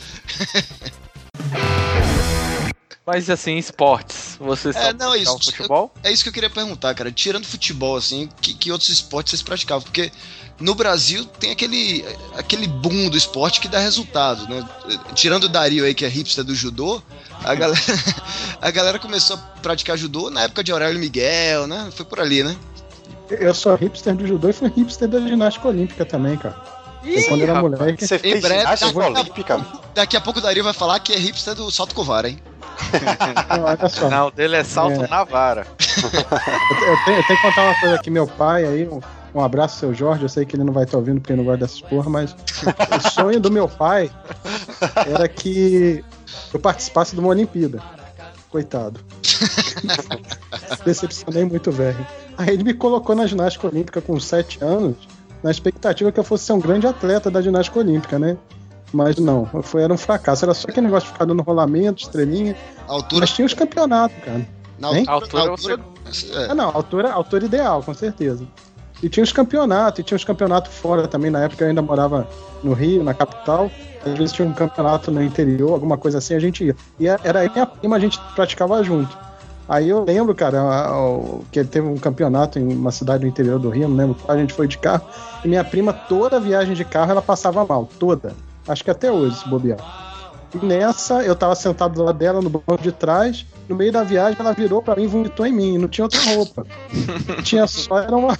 [3.05, 4.37] Mas assim, esportes.
[4.39, 5.37] Você É, não, é isso.
[5.37, 5.93] futebol?
[6.03, 7.11] É isso que eu queria perguntar, cara.
[7.11, 9.83] Tirando futebol, assim, que, que outros esportes vocês praticavam?
[9.83, 10.09] Porque
[10.59, 12.05] no Brasil tem aquele,
[12.37, 14.63] aquele boom do esporte que dá resultado, né?
[15.13, 17.01] Tirando o Dario aí, que é hipster do judô,
[17.43, 17.81] a galera,
[18.61, 21.89] a galera começou a praticar judô na época de Aurélio Miguel, né?
[21.95, 22.55] Foi por ali, né?
[23.29, 26.55] Eu sou hipster do judô e fui hipster da ginástica olímpica também, cara.
[27.03, 27.61] Eu, quando era.
[27.99, 29.65] Você fez breve, ginástica tá- olímpica?
[29.93, 32.39] Daqui a pouco o Dario vai falar que é hipster do salto covar, hein?
[33.49, 34.09] Não, olha só.
[34.09, 35.07] Não, o dele é salto É.
[35.07, 35.67] na vara.
[36.01, 38.87] Eu, eu tenho, eu tenho que contar uma coisa aqui, meu pai aí,
[39.33, 40.23] um, abraço, seu Jorge.
[40.23, 42.33] Eu sei que ele não vai estar ouvindo porque ele não gosta dessas porra, mas
[42.33, 44.09] o sonho do meu pai
[45.07, 46.03] era que
[46.53, 47.81] eu participasse de uma Olimpíada.
[48.49, 48.99] Coitado.
[50.85, 52.05] Decepcionei muito velho.
[52.37, 54.95] Aí ele me colocou na ginástica olímpica com 7 anos,
[55.41, 58.37] na expectativa que eu fosse ser um grande atleta da ginástica olímpica, né?
[58.91, 60.45] Mas não, foi, era um fracasso.
[60.45, 62.55] Era só aquele negócio de ficar dando rolamento, estrelinha.
[62.87, 63.21] Altura.
[63.21, 64.47] Mas tinha os campeonatos, cara.
[64.79, 65.49] Na altura.
[65.49, 65.79] Altura
[66.35, 66.51] é.
[66.51, 68.45] Ah, não, altura, altura ideal, com certeza.
[69.03, 71.29] E tinha os campeonatos, e tinha os campeonatos fora também.
[71.29, 72.25] Na época eu ainda morava
[72.63, 73.69] no Rio, na capital.
[74.05, 76.75] Às vezes tinha um campeonato no interior, alguma coisa assim, a gente ia.
[76.97, 79.15] E era aí minha prima, a gente praticava junto.
[79.67, 80.61] Aí eu lembro, cara,
[81.51, 84.39] que teve um campeonato em uma cidade do interior do Rio, não lembro qual, a
[84.39, 85.05] gente foi de carro.
[85.43, 88.33] E minha prima, toda viagem de carro, ela passava mal, toda.
[88.65, 89.79] Acho que até hoje, se bobear.
[90.53, 93.45] E nessa, eu tava sentado do lado dela no banco de trás.
[93.67, 95.77] No meio da viagem, ela virou pra mim e vomitou em mim.
[95.77, 96.65] Não tinha outra roupa.
[97.43, 98.37] tinha só, era uma.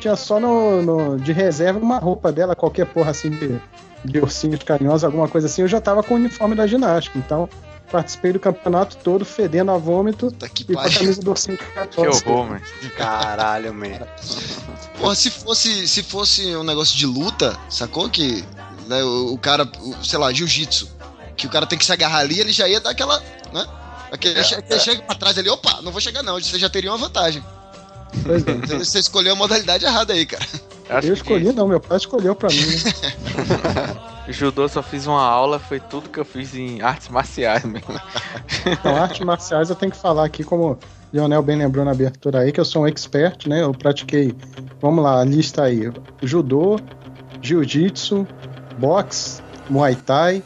[0.00, 3.60] Tinha só no, no- de reserva uma roupa dela, qualquer porra assim de,
[4.04, 5.62] de ursinhos carinhosos, alguma coisa assim.
[5.62, 7.18] Eu já tava com o uniforme da ginástica.
[7.18, 7.48] Então,
[7.90, 11.64] participei do campeonato todo, fedendo a vômito que e com a camisa do ursinho Que
[11.64, 12.22] carinhoso.
[12.28, 12.62] horror, mano.
[12.96, 13.98] Caralho, man.
[14.98, 18.08] Porra, se fosse, se fosse um negócio de luta, sacou?
[18.08, 18.44] Que
[18.86, 20.88] né, o, o cara, o- sei lá, jiu-jitsu,
[21.36, 23.18] que o cara tem que se agarrar ali, ele já ia dar aquela.
[23.52, 23.66] né?
[24.12, 26.90] Aquele, che- aquele chega pra trás ali, opa, não vou chegar não, você já teria
[26.92, 27.42] uma vantagem.
[28.24, 28.54] Pois é.
[28.78, 30.44] Você, escolheu a modalidade errada aí, cara.
[30.88, 32.56] Acho Eu que escolhi, não, meu pai escolheu pra mim.
[32.56, 33.96] Né?
[34.32, 37.86] Judô só fiz uma aula, foi tudo que eu fiz em artes marciais mesmo.
[38.66, 40.78] Então, artes marciais eu tenho que falar aqui, como o
[41.12, 43.62] Leonel bem lembrou na abertura aí, que eu sou um expert, né?
[43.62, 44.34] Eu pratiquei,
[44.80, 46.80] vamos lá, a lista aí: judô,
[47.40, 48.26] jiu-jitsu,
[48.76, 49.40] boxe,
[49.70, 50.42] muay thai,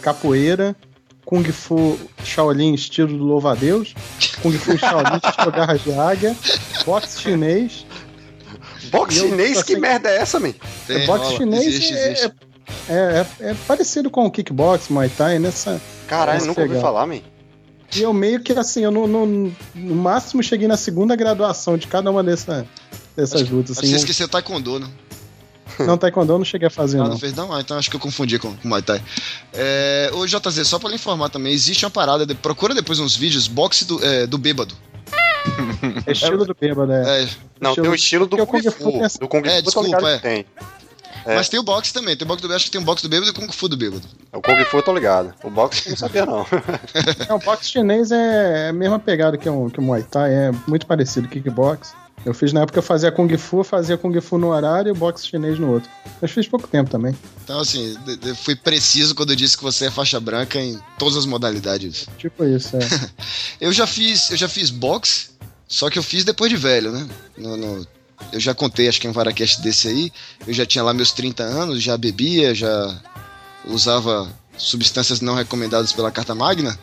[0.00, 0.76] capoeira,
[1.24, 3.94] kung fu Shaolin estilo do louva-a-Deus,
[4.42, 6.36] kung fu Shaolin estilo garras de águia,
[6.84, 7.86] boxe chinês.
[8.90, 10.54] Boxe chinês, que assim, merda é essa, man?
[10.86, 12.32] Tem, boxe rola, chinês existe, é, existe.
[12.88, 15.80] É, é, é parecido com o kickbox, muay thai, nessa.
[16.06, 16.86] Caralho, Essa nunca ouvi pegada.
[16.86, 17.20] falar, man.
[17.94, 21.86] E eu meio que assim, eu no, no, no máximo cheguei na segunda graduação de
[21.86, 22.66] cada uma dessa,
[23.16, 23.72] dessas Acho lutas.
[23.72, 24.88] Acho que Assim, você esqueceu taekwondo, né?
[25.80, 27.10] Não, taekwondo eu não cheguei a fazer, Ah, não.
[27.10, 27.52] não fez não?
[27.52, 29.02] Ah, então acho que eu confundi com o Muay Thai.
[29.52, 33.16] É, ô JZ, só pra lhe informar também, existe uma parada, de- procura depois uns
[33.16, 34.74] vídeos, boxe do, é, do bêbado.
[36.06, 37.22] É estilo do bêbado, é.
[37.24, 37.28] É,
[37.60, 39.58] Não, Estilo- tem o estilo do porque o Kung Fu essa- Do Kung Fu, É,
[39.58, 40.18] eu tô desculpa, é.
[40.18, 40.46] tem.
[41.26, 41.36] É.
[41.36, 43.02] Mas tem o boxe também, tem o boxe do bêbado, acho que tem o boxe
[43.02, 44.02] do bêbado e o Kung Fu do bêbado.
[44.32, 45.32] O Kung Fu eu tô ligado.
[45.42, 46.46] O boxe eu não sabia, não.
[47.28, 50.50] É, o boxe chinês é a mesma pegada que o, que o Muay Thai, é
[50.66, 51.94] muito parecido, kickbox.
[52.24, 54.94] Eu fiz na época eu fazia Kung Fu, fazia Kung Fu no horário e o
[54.94, 55.90] boxe chinês no outro.
[56.22, 57.14] Mas fiz pouco tempo também.
[57.44, 60.78] Então, assim, de- de- fui preciso quando eu disse que você é faixa branca em
[60.98, 62.06] todas as modalidades.
[62.18, 62.80] Tipo isso, é.
[63.60, 65.30] Eu já fiz, eu já fiz boxe,
[65.68, 67.06] só que eu fiz depois de velho, né?
[67.36, 67.86] No- no-
[68.32, 70.10] eu já contei, acho que em um Varacast desse aí,
[70.46, 73.00] eu já tinha lá meus 30 anos, já bebia, já
[73.66, 76.78] usava substâncias não recomendadas pela Carta Magna.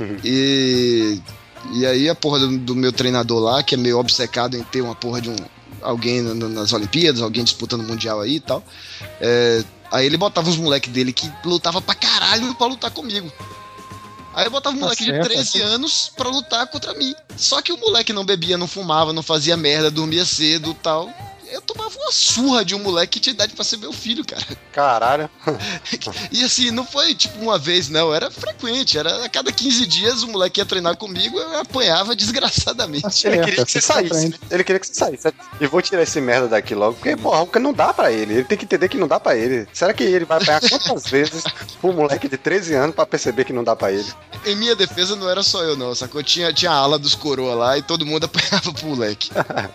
[0.00, 0.16] Uhum.
[0.24, 1.20] E
[1.72, 4.80] E aí a porra do, do meu treinador lá, que é meio obcecado em ter
[4.82, 5.36] uma porra de um
[5.82, 8.64] alguém na- na- nas Olimpíadas, alguém disputando o Mundial aí e tal.
[9.20, 13.30] É, aí ele botava os moleques dele que lutava pra caralho pra lutar comigo.
[14.34, 15.64] Aí eu botava um Tá moleque de certo, 13 é.
[15.64, 17.14] anos pra lutar contra mim.
[17.36, 21.08] Só que o moleque não bebia, não fumava, não fazia merda, dormia cedo e tal.
[21.54, 24.44] Eu tomava uma surra de um moleque que tinha idade pra ser meu filho, cara.
[24.72, 25.30] Caralho.
[26.32, 28.12] E assim, não foi tipo uma vez, não.
[28.12, 28.98] Era frequente.
[28.98, 33.26] Era a cada 15 dias o moleque ia treinar comigo, eu apanhava desgraçadamente.
[33.26, 34.34] Ele queria que você saísse.
[34.50, 35.32] Ele queria que você saísse.
[35.60, 38.34] E vou tirar esse merda daqui logo, porque, porra, porque não dá pra ele.
[38.34, 39.68] Ele tem que entender que não dá pra ele.
[39.72, 41.44] Será que ele vai apanhar quantas vezes
[41.80, 44.12] pro moleque de 13 anos pra perceber que não dá pra ele?
[44.44, 46.22] Em minha defesa não era só eu, não, sacou?
[46.22, 49.30] Tinha, tinha a ala dos coroa lá e todo mundo apanhava pro moleque.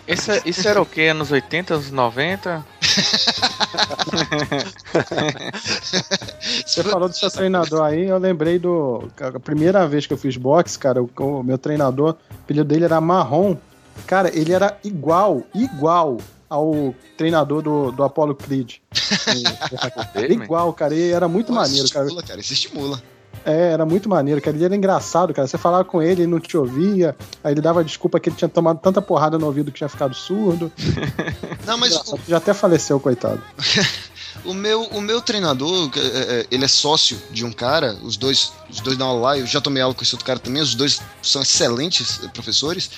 [0.06, 1.06] Isso, isso era o que?
[1.06, 2.64] Anos 80, anos 90?
[6.66, 9.08] Você falou do seu treinador aí, eu lembrei do.
[9.18, 12.84] A primeira vez que eu fiz boxe, cara, o, o meu treinador, o apelido dele
[12.84, 13.56] era Marrom.
[14.06, 18.78] Cara, ele era igual, igual ao treinador do, do Apollo Creed.
[20.16, 20.44] Man?
[20.44, 22.06] igual, cara, e era muito Nossa, maneiro, cara.
[22.06, 22.40] estimula, cara.
[22.40, 23.02] Isso estimula.
[23.44, 24.56] É, era muito maneiro, cara.
[24.56, 25.46] Ele era engraçado, cara.
[25.46, 27.16] Você falava com ele, ele não te ouvia.
[27.42, 30.14] Aí ele dava desculpa que ele tinha tomado tanta porrada no ouvido que tinha ficado
[30.14, 30.70] surdo.
[31.66, 33.42] Não, mas Engraçado, Já até faleceu, coitado.
[34.44, 36.00] o, o meu, o meu treinador, é,
[36.40, 39.46] é, ele é sócio de um cara, os dois, os dois dão aula lá, eu
[39.46, 42.90] já tomei aula com esse outro cara também, os dois são excelentes eh, professores,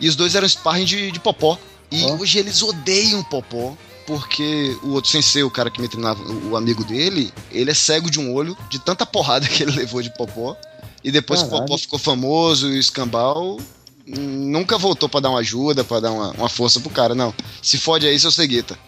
[0.00, 1.58] e os dois eram sparring de, de popó.
[1.90, 2.16] E Ó.
[2.16, 6.84] hoje eles odeiam popó, porque o outro sensei, o cara que me treinava, o amigo
[6.84, 10.56] dele, ele é cego de um olho, de tanta porrada que ele levou de popó.
[11.02, 11.66] E depois que o Caralho.
[11.66, 13.58] popó ficou famoso e o escambau,
[14.06, 17.34] nunca voltou pra dar uma ajuda, pra dar uma, uma força pro cara, não.
[17.62, 18.78] Se fode aí, seu cegueta.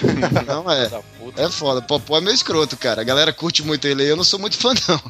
[0.46, 0.90] não é.
[1.36, 3.00] É foda, Popó é meio escroto, cara.
[3.00, 5.00] A galera curte muito ele aí, eu não sou muito fã, não.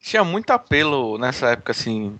[0.00, 2.16] Tinha muito apelo nessa época, assim,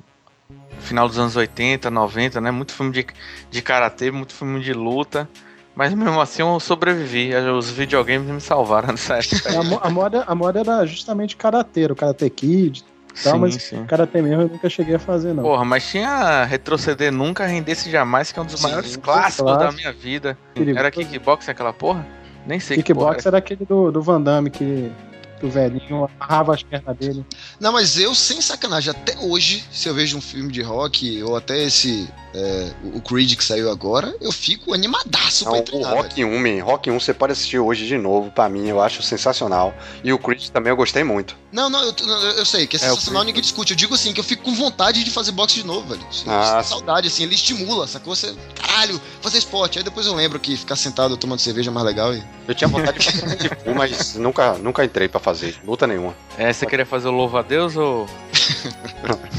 [0.81, 2.51] final dos anos 80, 90, né?
[2.51, 3.07] Muito filme de,
[3.51, 5.29] de karatê, muito filme de luta.
[5.75, 7.33] Mas mesmo assim eu sobrevivi.
[7.35, 9.59] Os videogames me salvaram nessa época.
[9.61, 12.85] A, mo- a moda, a moda era justamente karateiro, karate kid.
[13.23, 13.85] Tal, sim, mas sim.
[13.87, 15.43] Karate mesmo eu nunca cheguei a fazer, não.
[15.43, 19.59] Porra, mas tinha retroceder nunca, rendesse jamais, que é um dos Sim, maiores clássicos clássico.
[19.59, 20.39] da minha vida.
[20.55, 20.79] Perigoso.
[20.79, 22.07] Era kickbox aquela porra?
[22.47, 24.91] Nem sei que Kickbox porra era aquele do, do Van Damme que,
[25.39, 27.25] que o velhinho amarrava as pernas dele.
[27.61, 31.37] Não, mas eu, sem sacanagem, até hoje, se eu vejo um filme de rock, ou
[31.37, 32.09] até esse.
[32.35, 35.95] É, o Creed que saiu agora, eu fico animadaço Não, pra o treinar.
[35.95, 39.03] Rock 1, man, Rock 1 você pode assistir hoje de novo, pra mim, eu acho
[39.03, 39.75] sensacional.
[40.05, 41.37] E o Creed também eu gostei muito.
[41.51, 43.27] Não, não, eu, eu- eu sei que é É, sensacional, Creed.
[43.29, 43.73] ninguém discute.
[43.73, 46.07] Eu digo assim, que eu fico com vontade de fazer boxe de novo, velho.
[46.27, 48.15] Ah, saudade, assim, ele estimula, sacou?
[48.15, 49.79] Você, caralho, fazer esporte.
[49.79, 52.23] Aí depois eu lembro que ficar sentado tomando cerveja é mais legal e.
[52.47, 56.15] Eu tinha vontade de fazer de full, mas nunca, nunca entrei pra fazer, luta nenhuma.
[56.37, 58.07] É, você queria fazer o louvo a Deus ou.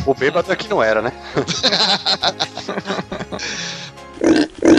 [0.05, 1.11] O bêbado aqui não era, né?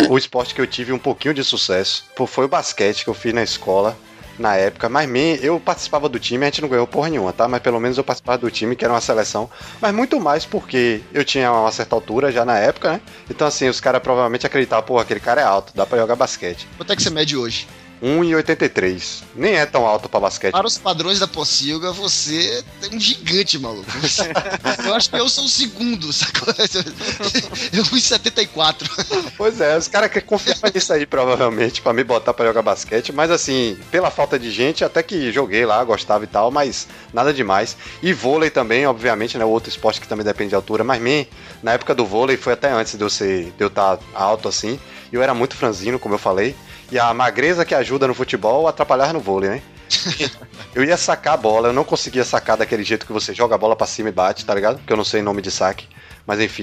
[0.08, 3.32] o esporte que eu tive um pouquinho de sucesso foi o basquete que eu fiz
[3.32, 3.96] na escola
[4.40, 7.46] na época, mas me, eu participava do time, a gente não ganhou porra nenhuma, tá?
[7.46, 11.02] Mas pelo menos eu participava do time, que era uma seleção, mas muito mais porque
[11.12, 13.00] eu tinha uma certa altura já na época, né?
[13.28, 16.66] Então assim, os caras provavelmente acreditavam, pô, aquele cara é alto, dá pra jogar basquete.
[16.76, 17.68] Quanto é que você mede hoje?
[18.02, 19.22] 1,83.
[19.36, 20.52] Nem é tão alto pra basquete.
[20.52, 23.90] Para os padrões da Pocilga, você é um gigante, maluco.
[24.84, 26.52] eu acho que eu sou o segundo, sacou?
[27.72, 28.88] Eu fui 74.
[29.36, 33.12] Pois é, os caras que confiavam nisso aí, provavelmente, pra me botar pra jogar basquete.
[33.12, 37.32] Mas assim, pela falta de gente, até que joguei lá, gostava e tal, mas nada
[37.32, 37.76] demais.
[38.02, 39.44] E vôlei também, obviamente, né?
[39.44, 40.82] Outro esporte que também depende de altura.
[40.82, 41.26] Mas mim,
[41.62, 44.78] na época do vôlei, foi até antes de eu ser, de eu estar alto assim.
[45.12, 46.54] Eu era muito franzino, como eu falei.
[46.90, 49.62] E a magreza que ajuda no futebol atrapalhava no vôlei, né?
[50.74, 53.58] Eu ia sacar a bola, eu não conseguia sacar daquele jeito que você joga a
[53.58, 54.76] bola pra cima e bate, tá ligado?
[54.76, 55.88] Porque eu não sei nome de saque.
[56.26, 56.62] Mas enfim,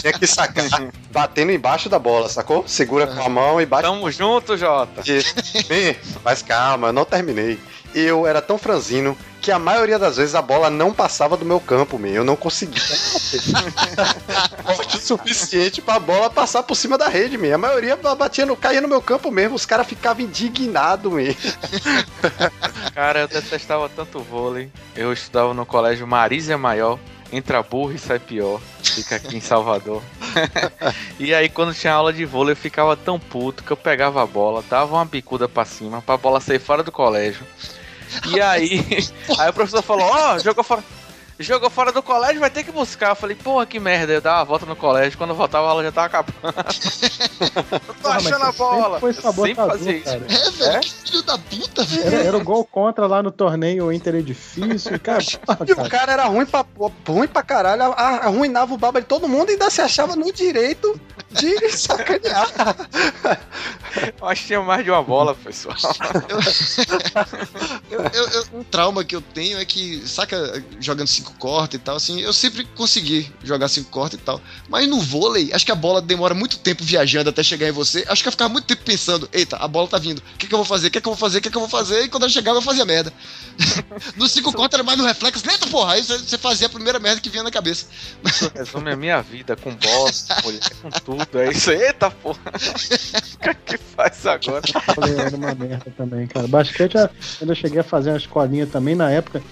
[0.00, 0.64] tinha que sacar
[1.10, 2.64] batendo embaixo da bola, sacou?
[2.68, 3.82] Segura com a mão e bate.
[3.82, 5.02] Tamo junto, Jota.
[5.06, 7.58] E- mas calma, eu não terminei.
[7.94, 11.60] Eu era tão franzino que a maioria das vezes a bola não passava do meu
[11.60, 12.14] campo, meu.
[12.14, 12.80] Eu não conseguia
[14.64, 17.54] forte o suficiente pra bola passar por cima da rede, meu.
[17.54, 19.56] A maioria batia no, caía no meu campo mesmo.
[19.56, 21.34] Os caras ficavam indignados, meu.
[22.94, 24.70] Cara, eu detestava tanto vôlei.
[24.96, 26.98] Eu estudava no colégio Marísia Maior.
[27.32, 28.60] Entra burro e sai pior.
[28.94, 30.02] Fica aqui em Salvador.
[31.18, 34.26] e aí, quando tinha aula de vôlei, eu ficava tão puto que eu pegava a
[34.26, 37.46] bola, dava uma bicuda pra cima, pra bola sair fora do colégio.
[38.28, 38.84] E aí,
[39.38, 40.82] aí o professor falou: Ó, jogou fora.
[41.42, 43.10] Jogou fora do colégio, vai ter que buscar.
[43.10, 44.12] Eu falei, porra, que merda.
[44.12, 46.32] Eu dava uma volta no colégio, quando eu voltava a aula já tava acabando.
[47.70, 49.00] eu tô Porra, achando a bola.
[49.00, 49.22] Sempre foi Eu sempre
[49.54, 50.08] sabotador, fazia isso.
[50.08, 50.80] É, velho, É?
[50.80, 52.06] que filho da puta, velho.
[52.06, 54.98] Era, era o gol contra lá no torneio Interedifício.
[55.00, 56.12] Cara, porra, E o cara.
[56.12, 56.64] era ruim pra,
[57.08, 60.98] ruim pra caralho, arruinava o baba de todo mundo e ainda se achava no direito
[61.30, 62.48] de sacanear.
[64.20, 65.76] Eu acho que tinha mais de uma bola, pessoal.
[67.90, 71.82] Eu- eu- eu- um trauma que eu tenho é que, saca, jogando cinco cortes e
[71.82, 74.40] tal, assim, eu sempre consegui jogar cinco cortes e tal.
[74.68, 78.04] Mas no vôlei, acho que a bola demora muito tempo viajando até chegar em você.
[78.08, 80.18] Acho que eu ficava muito tempo pensando, eita, a bola tá vindo.
[80.18, 80.88] O que, que eu vou fazer?
[80.88, 81.38] O que, que eu vou fazer?
[81.38, 82.02] O que, que eu vou fazer?
[82.04, 83.12] E quando eu chegava, eu fazia merda.
[84.16, 85.42] no cinco cortes era mais no reflexo.
[85.50, 85.94] Eita, porra!
[85.94, 87.86] Aí você- fazia a primeira merda que vinha na cabeça.
[88.24, 90.10] Isso resume a minha vida com bola,
[90.42, 91.38] com mulher, com tudo.
[91.38, 91.70] É isso.
[91.70, 92.40] Eita porra.
[92.46, 94.62] O que é que faz agora?
[94.96, 96.48] Vôlei Era uma merda também, cara.
[96.48, 99.42] Basquete, eu ainda cheguei a fazer uma escolinha também na época.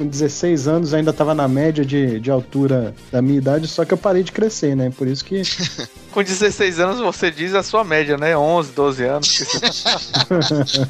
[0.00, 3.92] Com 16 anos, ainda tava na média de, de altura da minha idade, só que
[3.92, 4.90] eu parei de crescer, né?
[4.96, 5.42] Por isso que
[6.10, 8.34] Com 16 anos você diz a sua média, né?
[8.34, 9.28] 11, 12 anos.
[9.36, 9.44] que
[10.24, 10.86] você-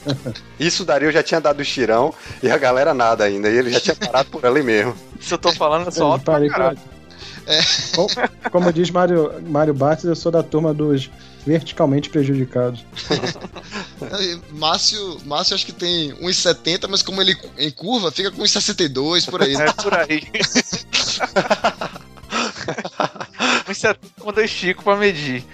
[0.61, 3.49] Isso o Dario já tinha dado o tirão e a galera nada ainda.
[3.51, 4.95] E ele já tinha parado por ali mesmo.
[5.21, 6.79] Isso eu tô falando é só eu alto pra caralho.
[7.97, 8.09] Como,
[8.53, 11.11] como diz Mário, Mário Bartes, eu sou da turma dos
[11.47, 12.85] verticalmente prejudicados.
[14.53, 19.43] Márcio, Márcio acho que tem 1,70, mas como ele em curva, fica com 1,62 por
[19.43, 19.55] aí.
[19.55, 20.23] É por aí.
[23.69, 25.45] Isso é quando eu estico pra medir.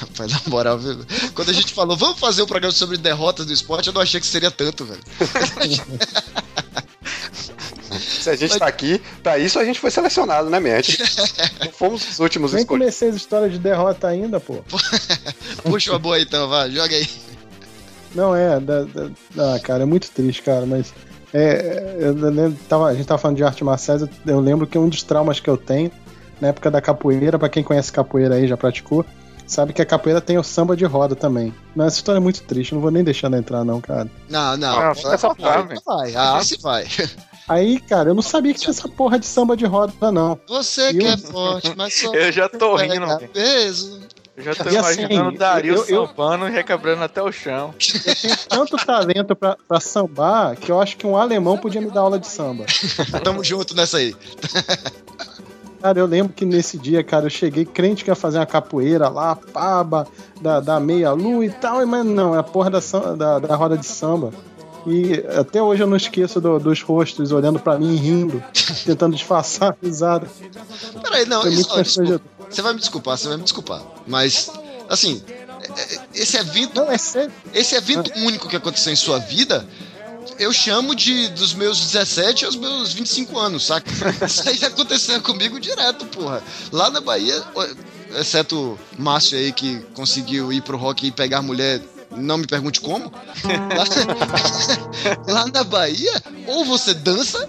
[0.00, 1.04] Rapaz, na moral, viu?
[1.34, 4.20] Quando a gente falou, vamos fazer um programa sobre derrotas do esporte, eu não achei
[4.20, 5.02] que seria tanto, velho.
[8.02, 10.58] Se a gente tá aqui, pra isso a gente foi selecionado, né?
[10.58, 10.98] A gente
[11.64, 12.84] não fomos os últimos Nem escolhidos.
[12.86, 14.56] comecei as histórias de derrota ainda, pô.
[15.64, 17.08] Puxa uma boa aí, então, vai, joga aí.
[18.14, 20.92] Não, é, da, da- ah, cara, é muito triste, cara, mas
[21.32, 24.76] é, eu lembro- tava, a gente tava falando de arte marciais, eu, eu lembro que
[24.78, 25.90] um dos traumas que eu tenho
[26.40, 29.04] na época da capoeira, pra quem conhece capoeira aí, já praticou,
[29.46, 31.54] sabe que a capoeira tem o samba de roda também.
[31.74, 34.08] Mas essa história é muito triste, não vou nem deixar ela entrar não, cara.
[34.28, 34.78] Não, não.
[34.78, 35.80] Ah, fica essa vai, velho.
[35.86, 36.86] vai, ah, se vai.
[37.52, 40.38] Aí, cara, eu não sabia que tinha essa porra de samba de roda, não.
[40.48, 44.00] Você E que eu- é forte, mas só Eu já tô rindo, peso.
[44.34, 47.30] Eu já tô E assim, imaginando o Dario eu- eu- sambando e requebrando até o
[47.30, 47.74] chão.
[48.48, 52.18] Tanto talento pra, pra sambar que eu acho que um alemão podia me dar aula
[52.18, 52.64] de samba.
[53.22, 54.16] Tamo junto nessa aí.
[55.82, 59.08] Cara, eu lembro que nesse dia, cara, eu cheguei crente que ia fazer uma capoeira
[59.08, 60.06] lá, paba,
[60.40, 62.78] da, da meia-lua e tal, mas não, é a porra da,
[63.16, 64.30] da, da roda de samba.
[64.86, 68.42] E até hoje eu não esqueço do- dos rostos olhando pra mim rindo,
[68.84, 70.28] tentando disfarçar a risada.
[71.02, 72.20] Peraí, não, Foi isso, ó, desculpa.
[72.50, 73.82] Você vai me desculpar, você vai me desculpar.
[74.06, 74.50] Mas,
[74.88, 75.22] assim,
[75.76, 77.32] é- é- esse evento, Não, é sério.
[77.54, 79.66] esse evento único que aconteceu em sua vida,
[80.38, 83.88] eu chamo de dos meus 17 aos meus 25 anos, saca?
[84.26, 86.42] Isso aí aconteceu comigo direto, porra.
[86.72, 87.40] Lá na Bahia,
[88.18, 91.80] exceto Márcio aí que conseguiu ir pro rock e pegar mulher,
[92.16, 93.12] não me pergunte como.
[93.44, 93.84] Lá,
[95.32, 96.12] lá na Bahia,
[96.46, 97.48] ou você dança,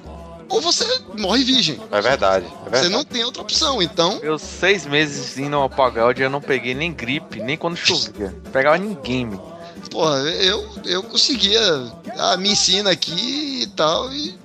[0.50, 0.86] ou você
[1.18, 1.80] morre virgem.
[1.92, 2.90] É verdade, é Você verdade.
[2.90, 4.20] não tem outra opção, então.
[4.22, 8.36] Meus seis meses indo ao pagode, eu não peguei nem gripe, nem quando chovia.
[8.52, 9.54] Pegava ninguém, meu.
[9.90, 11.60] Porra, eu, eu conseguia.
[12.18, 14.36] Ah, me ensina aqui e tal, e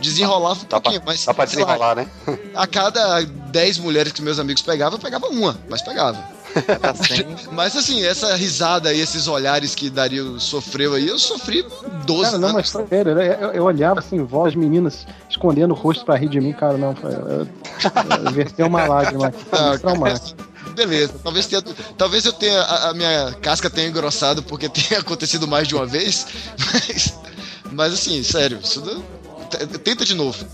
[0.00, 1.02] desenrolava um Dá pra, pouquinho.
[1.04, 2.10] mas, dá pra sei lá, desenrolar, né?
[2.54, 6.18] a cada 10 mulheres que meus amigos pegavam, eu pegava uma, mas pegava.
[6.80, 6.94] Tá.
[7.52, 11.64] Mas assim, essa risada e esses olhares que Dario sofreu aí, eu sofri
[12.06, 12.72] 12 Cara, não, anos.
[12.74, 16.40] mas sério, eu, eu- eu olhava assim, voz meninas escondendo o rosto pra rir de
[16.40, 17.48] mim, cara, não, foi, eu, eu,
[18.26, 20.40] eu verteu uma lágrima aqui, foi traumático.
[20.74, 21.62] Beleza, talvez, tenha,
[21.96, 22.60] talvez eu tenha.
[22.60, 26.26] A, a minha casca tenha engrossado porque tenha acontecido mais de uma vez.
[26.72, 27.14] Mas,
[27.72, 28.80] mas assim, sério, isso
[29.50, 30.44] t- tenta de novo.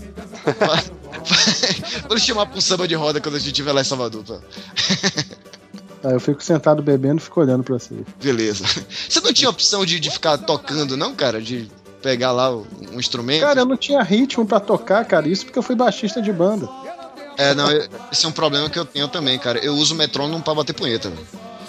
[2.07, 4.23] Vou chamar pra um samba de roda quando a gente estiver lá em Salvador.
[6.01, 6.09] Tá?
[6.09, 7.95] Aí eu fico sentado bebendo e fico olhando pra você.
[8.21, 8.63] Beleza.
[9.09, 11.41] Você não tinha opção de, de ficar tocando, não, cara?
[11.41, 11.69] De
[12.01, 13.41] pegar lá o- um instrumento?
[13.41, 16.67] Cara, eu não tinha ritmo pra tocar, cara, isso porque eu fui baixista de banda.
[17.37, 19.59] É, não, eu- esse é um problema que eu tenho também, cara.
[19.59, 21.09] Eu uso o metrônomo pra bater punheta.
[21.09, 21.27] velho.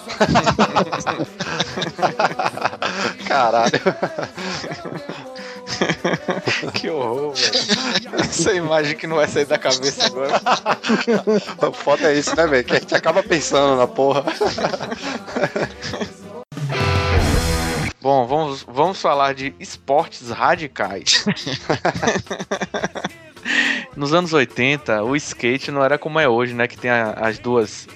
[3.27, 3.71] Caralho.
[6.73, 8.19] Que horror, velho.
[8.19, 10.39] Essa imagem que não vai sair da cabeça agora.
[11.67, 12.63] O foda é isso, né, velho?
[12.63, 14.23] Que a gente acaba pensando na porra.
[18.01, 21.25] Bom, vamos, vamos falar de esportes radicais.
[23.95, 26.65] Nos anos 80, o skate não era como é hoje, né?
[26.67, 27.87] Que tem a- as duas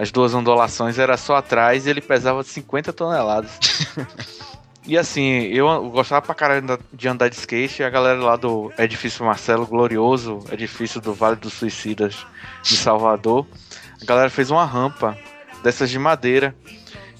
[0.00, 3.50] as duas ondulações, era só atrás e ele pesava 50 toneladas.
[4.88, 8.72] E assim, eu gostava pra caralho de andar de skate, e a galera lá do
[8.78, 12.26] Edifício Marcelo, glorioso edifício do Vale dos Suicidas
[12.62, 13.46] de Salvador,
[14.00, 15.14] a galera fez uma rampa
[15.62, 16.54] dessas de madeira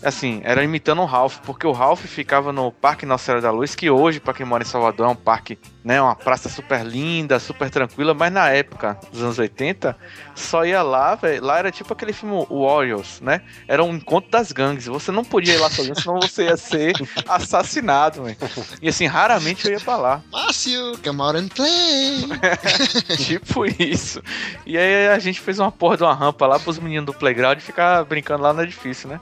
[0.02, 3.74] assim, era imitando o Ralph, porque o Ralph ficava no Parque Nossa Senhora da Luz,
[3.74, 7.38] que hoje, para quem mora em Salvador, é um parque, né, uma praça super linda,
[7.38, 9.96] super tranquila, mas na época dos anos 80,
[10.34, 13.42] só ia lá, velho, lá era tipo aquele filme Warriors, né?
[13.66, 16.94] Era um encontro das gangues, você não podia ir lá sozinho, senão você ia ser
[17.28, 18.36] assassinado, velho.
[18.80, 20.22] E assim, raramente eu ia pra lá.
[20.30, 22.28] Márcio, come out and play!
[23.18, 24.22] tipo isso.
[24.64, 27.58] E aí a gente fez uma porra de uma rampa lá pros meninos do playground
[27.58, 29.20] ficar brincando lá no edifício, né?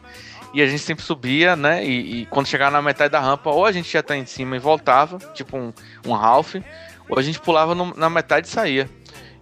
[0.54, 1.84] E a gente sempre subia, né?
[1.84, 4.56] E, e quando chegava na metade da rampa, ou a gente ia estar em cima
[4.56, 5.72] e voltava, tipo um,
[6.06, 6.54] um Ralph,
[7.08, 8.88] ou a gente pulava no, na metade e saía.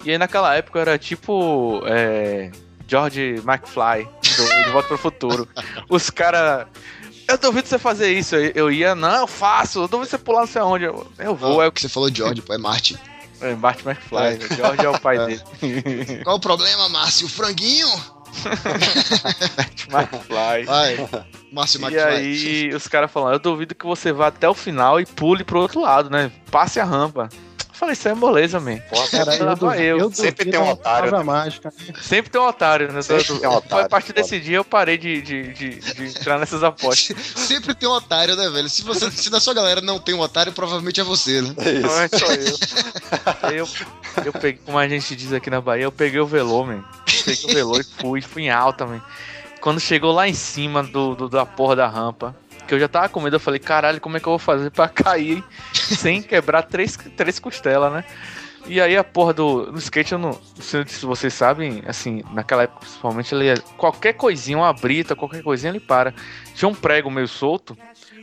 [0.04, 2.50] E aí naquela época era tipo é,
[2.86, 5.48] George McFly, do De Volta pro Futuro.
[5.88, 6.66] Os caras.
[7.26, 8.36] Eu duvido você fazer isso.
[8.36, 9.80] Eu ia, não, eu faço.
[9.80, 10.84] Eu duvido você pular não sei aonde.
[10.84, 11.62] Eu, eu vou.
[11.62, 12.98] é o que você falou, George, pô, é Marty.
[13.40, 14.18] É, Marty McFly.
[14.18, 14.54] É.
[14.54, 16.22] George é o pai dele.
[16.22, 17.26] Qual o problema, Márcio?
[17.26, 17.88] O franguinho?
[19.90, 20.64] McFly.
[20.66, 21.08] Vai,
[21.52, 21.96] Márcio McFly.
[21.96, 25.44] E aí os caras falam, eu duvido que você vá até o final e pule
[25.44, 26.30] pro outro lado, né?
[26.50, 27.28] Passe a rampa.
[27.84, 28.78] Eu falei, isso é moleza, man.
[28.88, 31.12] Pô, cara, eu, duvido, eu, eu sempre tem um otário.
[31.12, 31.22] Né?
[31.22, 31.72] Mágica.
[32.00, 33.02] Sempre tem um otário, né?
[33.02, 33.84] Sempre tem um otário.
[33.84, 37.14] A partir desse dia eu parei de, de, de, de entrar nessas apostas.
[37.36, 38.70] sempre tem um otário, né, velho?
[38.70, 41.54] Se, você, se na sua galera não tem um otário, provavelmente é você, né?
[41.58, 41.82] É isso.
[41.82, 42.56] Não é só eu.
[43.52, 43.68] eu,
[44.24, 46.82] eu peguei, como a gente diz aqui na Bahia, eu peguei o velô, man.
[47.24, 49.02] Peguei o velô e fui, fui em alta, man.
[49.60, 52.34] Quando chegou lá em cima do, do da porra da rampa,
[52.66, 54.70] que eu já tava com medo, eu falei, caralho, como é que eu vou fazer
[54.70, 58.04] pra cair sem quebrar três, três costelas, né?
[58.66, 62.80] E aí a porra do, do skate, eu não se vocês sabem, assim, naquela época
[62.80, 66.14] principalmente, ele qualquer coisinha, uma brita, qualquer coisinha ele para.
[66.54, 67.76] Tinha um prego meio solto,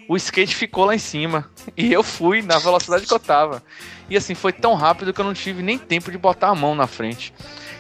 [0.08, 3.62] o skate ficou lá em cima e eu fui na velocidade que eu tava.
[4.10, 6.74] E assim, foi tão rápido que eu não tive nem tempo de botar a mão
[6.74, 7.32] na frente.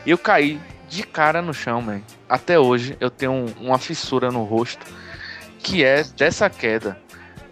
[0.05, 2.01] E eu caí de cara no chão, man.
[2.29, 4.85] Até hoje eu tenho um, uma fissura no rosto
[5.61, 6.97] que é dessa queda.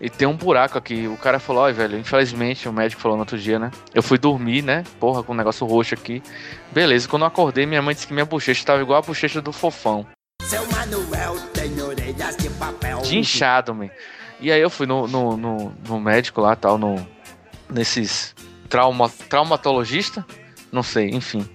[0.01, 1.07] E tem um buraco aqui.
[1.07, 3.70] O cara falou, ó, velho, infelizmente, o médico falou no outro dia, né?
[3.93, 4.84] Eu fui dormir, né?
[4.99, 6.24] Porra, com um negócio roxo aqui.
[6.72, 9.51] Beleza, quando eu acordei, minha mãe disse que minha bochecha tava igual a bochecha do
[9.51, 10.07] fofão.
[10.43, 13.01] Seu Manuel tem orelhas de papel.
[13.01, 13.89] De inchado, man.
[14.39, 16.95] E aí eu fui no, no, no, no médico lá, tal, no,
[17.70, 18.34] nesses
[18.70, 20.26] trauma, traumatologista,
[20.72, 21.45] não sei, enfim.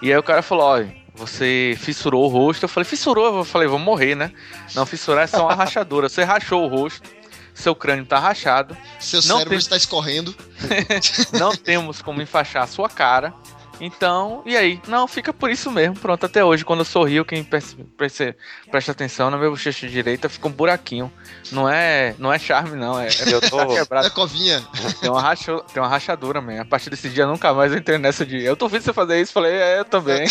[0.00, 0.84] E aí o cara falou, ó,
[1.26, 2.64] você fissurou o rosto.
[2.64, 3.38] Eu falei, fissurou?
[3.38, 4.32] Eu falei, vou morrer, né?
[4.74, 6.08] Não, fissurar é só uma rachadura.
[6.08, 7.08] Você rachou o rosto,
[7.54, 8.76] seu crânio tá rachado.
[8.98, 9.58] Seu não cérebro tem...
[9.58, 10.34] está escorrendo.
[11.38, 13.32] não temos como enfaixar a sua cara.
[13.84, 14.80] Então, e aí?
[14.86, 15.96] Não, fica por isso mesmo.
[15.96, 20.52] Pronto, até hoje, quando eu sorrio, quem presta atenção, na minha bochecha direita fica um
[20.52, 21.12] buraquinho.
[21.50, 23.00] Não é, não é charme, não.
[23.00, 24.06] É, eu tô quebrado.
[24.06, 24.62] É covinha.
[25.00, 26.60] Tem uma, racho, tem uma rachadura, man.
[26.60, 28.40] A partir desse dia, nunca mais eu entrei nessa de.
[28.40, 29.32] Eu tô vendo você fazer isso.
[29.32, 30.28] Falei, é, eu também.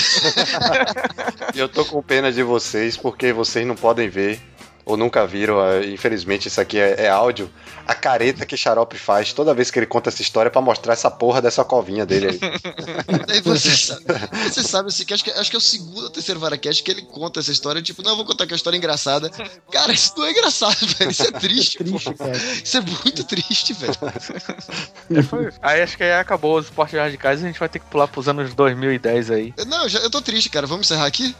[1.54, 4.39] e eu tô com pena de vocês, porque vocês não podem ver
[4.86, 7.49] ou nunca viram, é, infelizmente isso aqui é, é, áudio,
[7.86, 11.09] a careta que Xarope faz toda vez que ele conta essa história para mostrar essa
[11.09, 12.39] porra dessa covinha dele aí.
[13.43, 14.03] você sabe,
[14.49, 16.91] você sabe assim, que acho, que acho que é o segundo ou terceiro Varacast que
[16.91, 19.29] ele conta essa história, tipo, não, eu vou contar que a história é engraçada.
[19.71, 21.11] Cara, isso não é engraçado, velho.
[21.11, 22.38] Isso é triste, é triste cara.
[22.38, 23.93] Isso é muito triste, velho.
[25.61, 28.07] aí acho que aí acabou os esportes radicais e a gente vai ter que pular
[28.07, 29.53] pros anos 2010 aí.
[29.67, 30.67] Não, já, eu tô triste, cara.
[30.67, 31.36] Vamos encerrar aqui?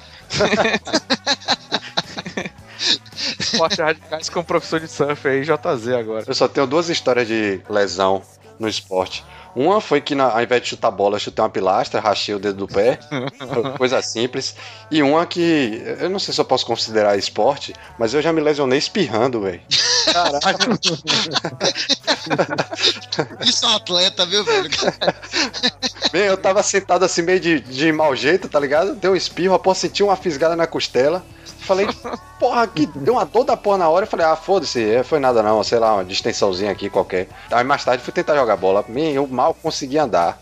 [3.51, 6.23] Esportes radicais com professor de surf aí, JZ agora.
[6.27, 8.21] Eu só tenho duas histórias de lesão
[8.59, 9.23] no esporte.
[9.55, 12.39] Uma foi que, na, ao invés de chutar bola, eu chutei uma pilastra, rachei o
[12.39, 12.97] dedo do pé.
[13.77, 14.55] coisa simples.
[14.89, 18.39] E uma que, eu não sei se eu posso considerar esporte, mas eu já me
[18.39, 19.61] lesionei espirrando, velho.
[20.05, 20.39] Caralho.
[23.45, 24.69] Isso é um atleta, viu, velho?
[26.11, 28.95] Bem, eu tava sentado assim meio de, de mau jeito, tá ligado?
[28.95, 31.23] Deu um espirro, após sentir uma fisgada na costela.
[31.62, 31.88] Falei,
[32.39, 34.05] porra, que deu uma dor da porra na hora.
[34.05, 37.28] Eu falei, ah, foda-se, é, foi nada não, sei lá, uma distensãozinha aqui qualquer.
[37.51, 38.84] Aí mais tarde fui tentar jogar bola.
[39.14, 40.39] Eu mal consegui andar.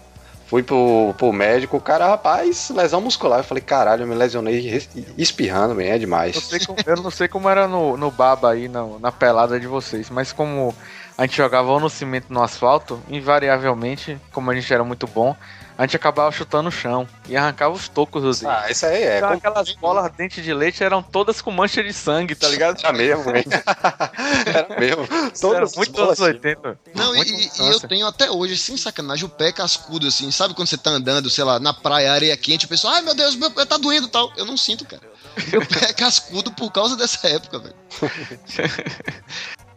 [0.47, 3.41] Fui pro, pro médico, o cara, rapaz, lesão muscular.
[3.41, 4.81] Eu falei, caralho, eu me lesionei
[5.15, 6.35] espirrando, bem, é demais.
[6.35, 9.59] Eu, sei como, eu não sei como era no, no baba aí, na, na pelada
[9.59, 10.73] de vocês, mas como
[11.15, 15.35] a gente jogava ou no cimento no asfalto, invariavelmente, como a gente era muito bom,
[15.79, 18.53] a gente acabava chutando o chão e arrancava os tocos dos dedos.
[18.53, 19.17] Ah, isso aí é.
[19.19, 22.77] Então, aquelas bolas dente de leite eram todas com mancha de sangue, tá ligado?
[22.83, 23.45] Era mesmo, hein?
[24.45, 25.07] Era mesmo.
[25.39, 26.77] Todas muito anos 80.
[26.93, 30.29] Não, e, e, eu tenho até hoje, sem sacanagem, o pé cascudo, assim.
[30.31, 33.15] Sabe quando você tá andando, sei lá, na praia, areia quente, o pessoal, ai meu
[33.15, 34.33] Deus, meu pé tá doendo tal.
[34.35, 35.03] Eu não sinto, cara.
[35.49, 37.75] Meu pé é cascudo por causa dessa época, velho.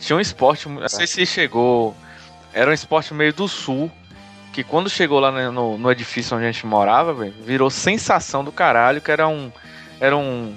[0.00, 1.94] Tinha um esporte, não sei se chegou.
[2.54, 3.90] Era um esporte meio do sul.
[4.52, 8.52] Que quando chegou lá no, no edifício onde a gente morava, véio, virou sensação do
[8.52, 9.50] caralho, que era um.
[10.00, 10.56] Era um.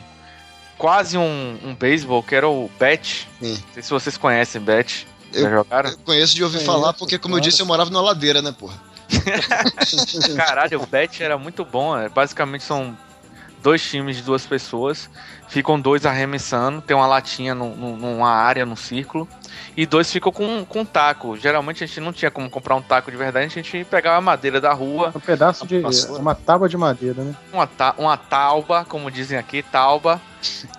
[0.78, 3.28] Quase um, um beisebol, que era o Bet.
[3.42, 5.08] Não sei se vocês conhecem Bet.
[5.34, 5.50] Eu?
[5.50, 5.66] Eu
[6.06, 8.80] conheço de ouvir falar, porque, como eu disse, eu morava numa ladeira, né, porra?
[10.38, 11.98] Caralho, o Bet era muito bom.
[11.98, 12.08] É.
[12.08, 12.96] Basicamente são
[13.62, 15.10] dois times de duas pessoas,
[15.48, 19.28] ficam dois arremessando, tem uma latinha no, no, numa área, no círculo,
[19.76, 21.38] e dois ficam com, com um taco.
[21.38, 24.22] Geralmente a gente não tinha como comprar um taco de verdade, a gente pegava a
[24.22, 25.12] madeira da rua.
[25.16, 25.82] Um pedaço de.
[26.20, 27.36] uma tábua de madeira, né?
[27.52, 30.22] Uma, ta, uma tauba, como dizem aqui, tauba.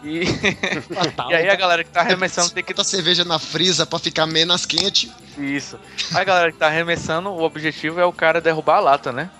[0.02, 0.22] E,
[1.28, 2.72] e aí a galera que tá arremessando tem que.
[2.72, 5.12] Botar cerveja na frisa pra ficar menos quente.
[5.36, 5.78] Isso.
[6.14, 9.30] Aí a galera que tá arremessando, o objetivo é o cara derrubar a lata, né?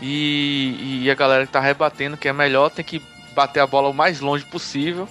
[0.00, 3.02] E, e a galera que tá rebatendo, que é melhor, tem que
[3.34, 5.08] bater a bola o mais longe possível.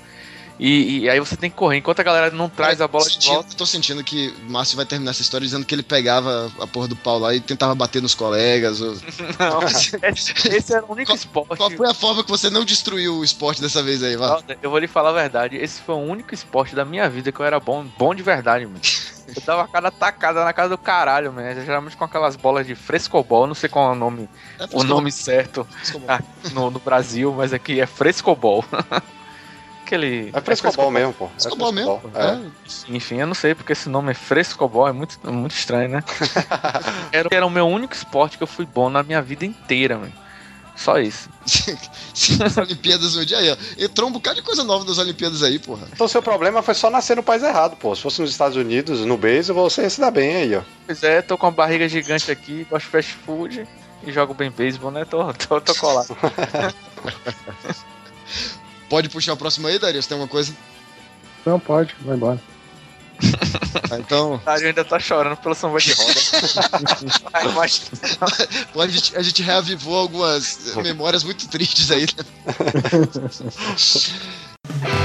[0.59, 1.77] E, e, aí você tem que correr.
[1.77, 3.55] Enquanto a galera não traz a bola de volta.
[3.55, 6.87] Tô sentindo que o Márcio vai terminar essa história dizendo que ele pegava a porra
[6.87, 8.79] do pau lá e tentava bater nos colegas.
[8.79, 8.93] Ou...
[9.39, 9.63] Não,
[10.13, 11.57] esse era o único esporte.
[11.57, 14.43] Qual foi a forma que você não destruiu o esporte dessa vez aí, vai?
[14.61, 15.57] Eu vou lhe falar a verdade.
[15.57, 18.65] Esse foi o único esporte da minha vida que eu era bom, bom de verdade,
[18.65, 18.79] mano.
[19.27, 21.61] Eu dava cada tacada na casa do caralho, mano.
[21.63, 25.11] Geralmente com aquelas bolas de frescobol, não sei qual é o nome, é o nome
[25.11, 25.67] certo
[26.53, 28.63] no, no, Brasil, mas aqui é frescobol.
[29.85, 30.31] Aquele.
[30.33, 31.25] É frescobol, é mesmo, pô.
[31.25, 32.01] É frescobol, é mesmo.
[32.15, 32.39] É.
[32.89, 36.03] Enfim, eu não sei porque esse nome é frescobol, é muito, muito estranho, né?
[37.11, 40.13] era, era o meu único esporte que eu fui bom na minha vida inteira, mano.
[40.75, 41.29] Só isso.
[42.43, 43.57] As Olimpíadas no dia aí, ó.
[43.77, 45.87] Entrou um bocado de coisa nova nas Olimpíadas aí, porra.
[45.93, 47.95] Então seu problema foi só nascer no país errado, pô.
[47.95, 50.61] Se fosse nos Estados Unidos, no beisebol, você ia se dar bem aí, ó.
[50.85, 53.67] Pois é, tô com uma barriga gigante aqui, gosto de fast food
[54.05, 55.05] e jogo bem beisebol, né?
[55.05, 56.17] Tô, tô, tô colado.
[58.89, 60.07] pode puxar o próximo aí, Darius?
[60.07, 60.53] Tem alguma coisa?
[61.45, 62.52] Não, pode, vai embora.
[63.91, 64.41] Ah, então.
[64.45, 66.19] A gente ainda tá chorando pelo samba de roda.
[67.55, 67.89] Mas...
[68.75, 72.05] a, gente, a gente reavivou algumas memórias muito tristes aí.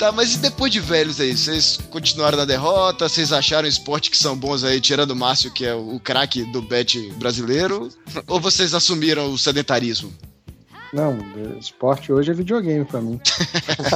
[0.00, 1.36] Tá, mas e depois de velhos aí?
[1.36, 3.06] Vocês continuaram na derrota?
[3.06, 6.62] Vocês acharam esporte que são bons aí, tirando o Márcio, que é o craque do
[6.62, 7.90] bet brasileiro?
[8.26, 10.10] ou vocês assumiram o sedentarismo?
[10.90, 11.18] Não,
[11.58, 13.20] esporte hoje é videogame pra mim.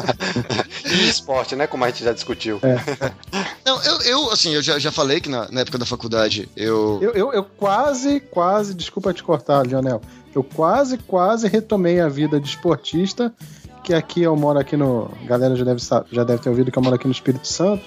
[0.84, 1.66] e esporte, né?
[1.66, 2.60] Como a gente já discutiu.
[2.62, 2.76] É.
[3.64, 6.98] Não, eu, eu, assim, eu já, já falei que na, na época da faculdade eu...
[7.00, 7.12] eu...
[7.14, 7.44] Eu, eu.
[7.44, 10.02] quase, quase, desculpa te cortar, Lionel.
[10.34, 13.32] Eu quase, quase retomei a vida de esportista
[13.84, 15.10] que aqui eu moro aqui no.
[15.22, 15.80] A galera já deve,
[16.10, 17.84] já deve ter ouvido que eu moro aqui no Espírito Santo.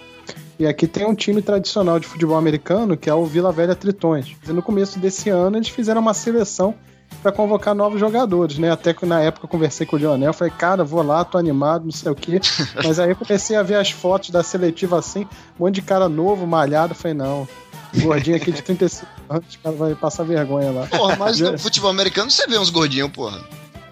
[0.59, 4.35] E aqui tem um time tradicional de futebol americano que é o Vila Velha Tritões.
[4.47, 6.75] E no começo desse ano eles fizeram uma seleção
[7.21, 8.71] para convocar novos jogadores, né?
[8.71, 11.85] Até que na época eu conversei com o Lionel, falei, cara, vou lá, tô animado,
[11.85, 12.39] não sei o quê.
[12.83, 15.21] Mas aí eu comecei a ver as fotos da seletiva assim,
[15.59, 17.47] um monte de cara novo, malhado, falei, não.
[17.95, 20.87] Gordinho aqui de 35 anos, o cara vai passar vergonha lá.
[20.87, 23.39] Porra, mas no futebol americano você vê uns gordinhos, porra.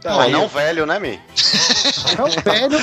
[0.05, 1.19] Não, mas não velho, né, Mi?
[2.17, 2.77] Não velho,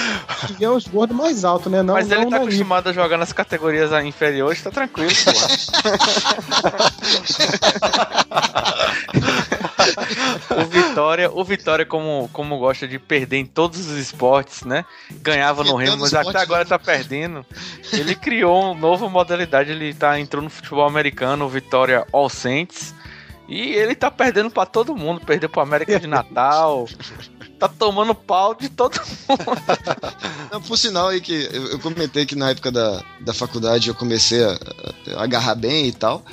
[0.57, 1.83] que é os gordos mais altos, né?
[1.83, 5.33] Não, mas ele não tá acostumado a jogar nas categorias inferiores, tá tranquilo, pô.
[10.61, 14.85] o Vitória, o Vitória como, como gosta de perder em todos os esportes, né?
[15.11, 17.45] Ganhava no Remo, mas até agora tá perdendo.
[17.93, 22.95] Ele criou uma nova modalidade, ele tá entrou no futebol americano, o Vitória All Saints
[23.49, 25.21] e ele tá perdendo para todo mundo.
[25.25, 26.89] Perdeu pro América de Natal.
[27.59, 29.43] tá tomando pau de todo mundo.
[30.51, 34.45] Não, por sinal aí que eu, comentei que na época da, da faculdade eu comecei
[34.45, 34.59] a,
[35.17, 36.25] a agarrar bem e tal.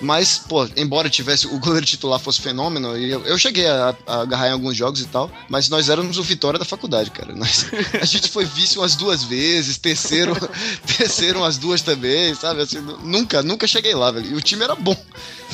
[0.00, 4.48] Mas, pô, embora tivesse o goleiro titular fosse fenômeno, eu, eu cheguei a, a, agarrar
[4.48, 7.34] em alguns jogos e tal, mas nós éramos o Vitória da faculdade, cara.
[7.34, 7.66] Nós,
[8.00, 10.34] a gente foi vice umas duas vezes, terceiro,
[10.98, 12.60] terceiro umas duas também, sabe?
[12.60, 14.32] Assim, nunca, nunca cheguei lá, velho.
[14.32, 14.96] E o time era bom.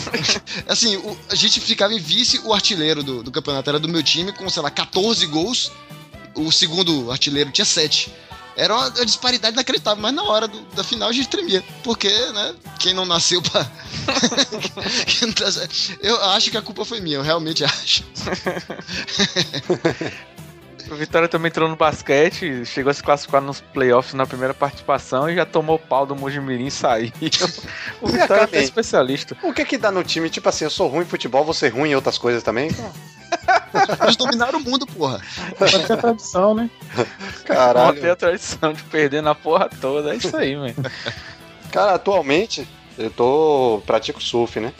[0.67, 4.03] assim, o, a gente ficava em vice, o artilheiro do, do campeonato era do meu
[4.03, 5.71] time, com, sei lá, 14 gols.
[6.35, 8.11] O segundo artilheiro tinha 7
[8.57, 11.63] era uma, disparidade inacreditável, mas na hora do, da final a gente tremia.
[11.83, 13.69] Porque, né, quem não nasceu pra.
[16.03, 18.05] eu acho que a culpa foi minha, eu realmente acho.
[20.91, 25.29] O Vitória também entrou no basquete, chegou a se classificar nos playoffs na primeira participação
[25.29, 27.13] e já tomou pau do Mojimirim e saiu.
[28.01, 29.37] O Vitória é especialista.
[29.43, 30.29] O que que dá no time?
[30.29, 32.71] Tipo assim, eu sou ruim em futebol, você ruim em outras coisas também?
[34.03, 35.21] Eles dominaram o mundo, porra.
[35.59, 36.71] Pode ser a tradição, né?
[37.45, 37.87] Caralho.
[37.89, 40.13] Pode ter a tradição de perder na porra toda.
[40.13, 40.75] É isso aí, mano.
[41.71, 42.69] Cara, atualmente
[42.99, 43.83] eu tô.
[43.87, 44.73] pratico surf, né?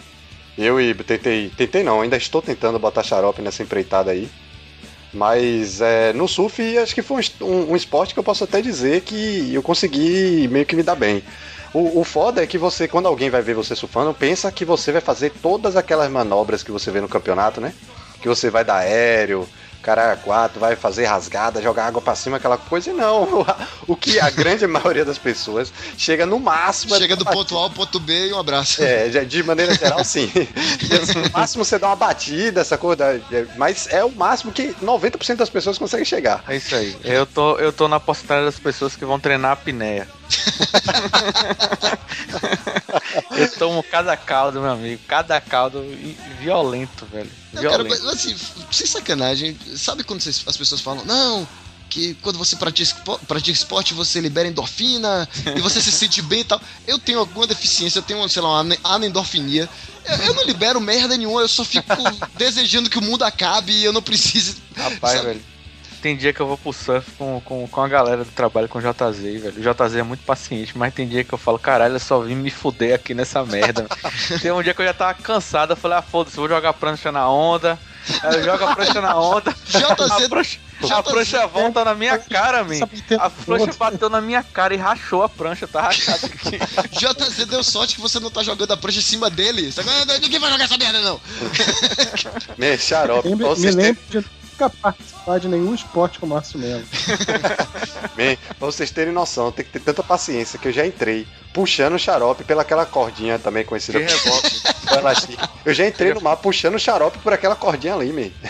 [0.57, 4.29] Eu e tentei, tentei não, ainda estou tentando botar xarope nessa empreitada aí.
[5.13, 9.03] Mas é, no surf acho que foi um, um, esporte que eu posso até dizer
[9.03, 11.23] que eu consegui meio que me dar bem.
[11.75, 14.91] O, o foda é que você, quando alguém vai ver você surfando, pensa que você
[14.91, 17.75] vai fazer todas aquelas manobras que você vê no campeonato, né?
[18.21, 19.49] Que você vai dar aéreo,
[19.83, 23.45] cara quatro vai fazer rasgada, jogar água para cima, aquela coisa, e não.
[23.87, 26.97] O que a grande maioria das pessoas chega no máximo.
[26.97, 28.83] Chega do ponto A ao ponto B e um abraço.
[28.83, 30.31] É, de maneira geral, sim.
[31.15, 33.21] no máximo você dá uma batida, essa coisa,
[33.57, 36.45] mas é o máximo que 90% das pessoas conseguem chegar.
[36.47, 36.97] É isso aí.
[37.03, 40.07] Eu tô, eu tô na porcentagem das pessoas que vão treinar a apneia.
[43.33, 45.01] eu tomo cada caldo, meu amigo.
[45.07, 45.85] Cada caldo
[46.41, 47.31] violento, velho.
[47.53, 48.35] Não, cara, mas, assim,
[48.71, 51.47] sem sacanagem, sabe quando as pessoas falam, não,
[51.93, 52.99] que quando você pratica,
[53.29, 56.61] pratica esporte você libera endorfina e você se sente bem e tal.
[56.87, 59.69] Eu tenho alguma deficiência, eu tenho, sei lá, uma anendorfinia.
[60.05, 61.87] Eu, eu não libero merda nenhuma, eu só fico
[62.37, 64.57] desejando que o mundo acabe e eu não preciso.
[64.75, 65.27] Rapaz, sabe?
[65.27, 65.52] velho.
[66.03, 68.79] Tem dia que eu vou pro surf com, com, com a galera do trabalho com
[68.79, 69.55] o JZ, velho.
[69.57, 72.35] O JZ é muito paciente, mas tem dia que eu falo, caralho, eu só vim
[72.35, 73.87] me fuder aqui nessa merda.
[74.43, 77.13] tem um dia que eu já tava cansado, eu falei, ah, foda-se, vou jogar prancha
[77.13, 77.79] na onda.
[78.21, 79.55] Aí eu jogo a prancha na onda.
[79.65, 79.85] JZ.
[79.85, 80.59] A prancha,
[80.91, 82.81] a prancha volta na minha cara, man.
[83.21, 86.59] A prancha bateu na minha cara e rachou a prancha, tá rachado aqui.
[86.99, 89.73] JZ deu sorte que você não tá jogando a prancha em cima dele.
[90.21, 91.21] Ninguém vai jogar essa merda, não.
[92.59, 93.29] Me xarope.
[93.37, 96.87] Me, me lembro de nunca participar de nenhum esporte com o Márcio mesmo.
[98.15, 101.95] Bem, pra vocês terem noção, tem que ter tanta paciência que eu já entrei puxando
[101.95, 107.19] o xarope pelaquela cordinha também conhecida como Eu já entrei no mar puxando o xarope
[107.19, 108.31] por aquela cordinha ali, man.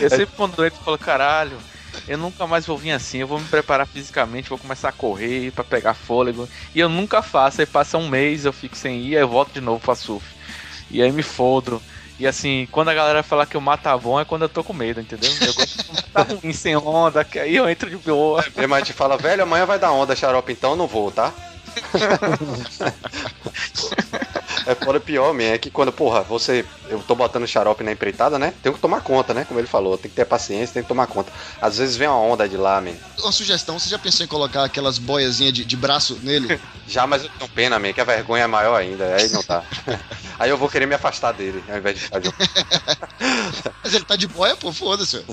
[0.00, 1.58] Eu sempre quando eu falo, caralho,
[2.06, 5.50] eu nunca mais vou vir assim, eu vou me preparar fisicamente, vou começar a correr
[5.52, 6.48] para pegar fôlego.
[6.74, 9.52] E eu nunca faço, aí passa um mês, eu fico sem ir, aí eu volto
[9.52, 10.24] de novo pra surf.
[10.90, 11.82] E aí me fodro.
[12.18, 14.62] E assim, quando a galera falar que o mar tá bom é quando eu tô
[14.62, 15.30] com medo, entendeu?
[15.40, 18.44] Eu gosto de tá ruim sem onda, que aí eu entro de boa.
[18.56, 21.32] É, mas te fala, velho, amanhã vai dar onda, xarope, então eu não vou, tá?
[24.66, 26.64] é fora pior, man, é que quando, porra, você.
[26.88, 28.52] Eu tô botando xarope na empreitada, né?
[28.62, 29.44] Tenho que tomar conta, né?
[29.46, 31.32] Como ele falou, tem que ter paciência, tem que tomar conta.
[31.60, 32.92] Às vezes vem uma onda de lá, man.
[33.18, 36.60] Uma sugestão, você já pensou em colocar aquelas boiazinhas de, de braço nele?
[36.86, 39.16] já, mas eu tenho pena, man, que a vergonha é maior ainda.
[39.16, 39.64] Aí não tá.
[40.38, 42.30] Aí eu vou querer me afastar dele, ao invés de ficar de
[43.82, 45.24] Mas ele tá de boia, pô, foda-se.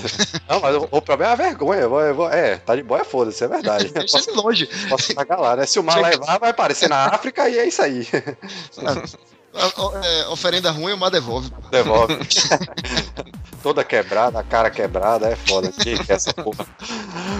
[0.47, 1.81] Não, mas o, o, problema é a vergonha.
[1.81, 3.89] Eu vou, eu vou, é, tá de boia, foda-se, é verdade.
[3.89, 4.69] Deixa ele longe.
[4.89, 5.65] Posso pagar lá, né?
[5.65, 8.07] Se o mar levar, vai aparecer na África e é isso aí.
[9.53, 11.51] É, oferenda ruim, o mar devolve.
[11.69, 12.17] Devolve.
[13.61, 15.71] Toda quebrada, a cara quebrada, é foda.
[15.71, 16.65] Que, que é essa porra.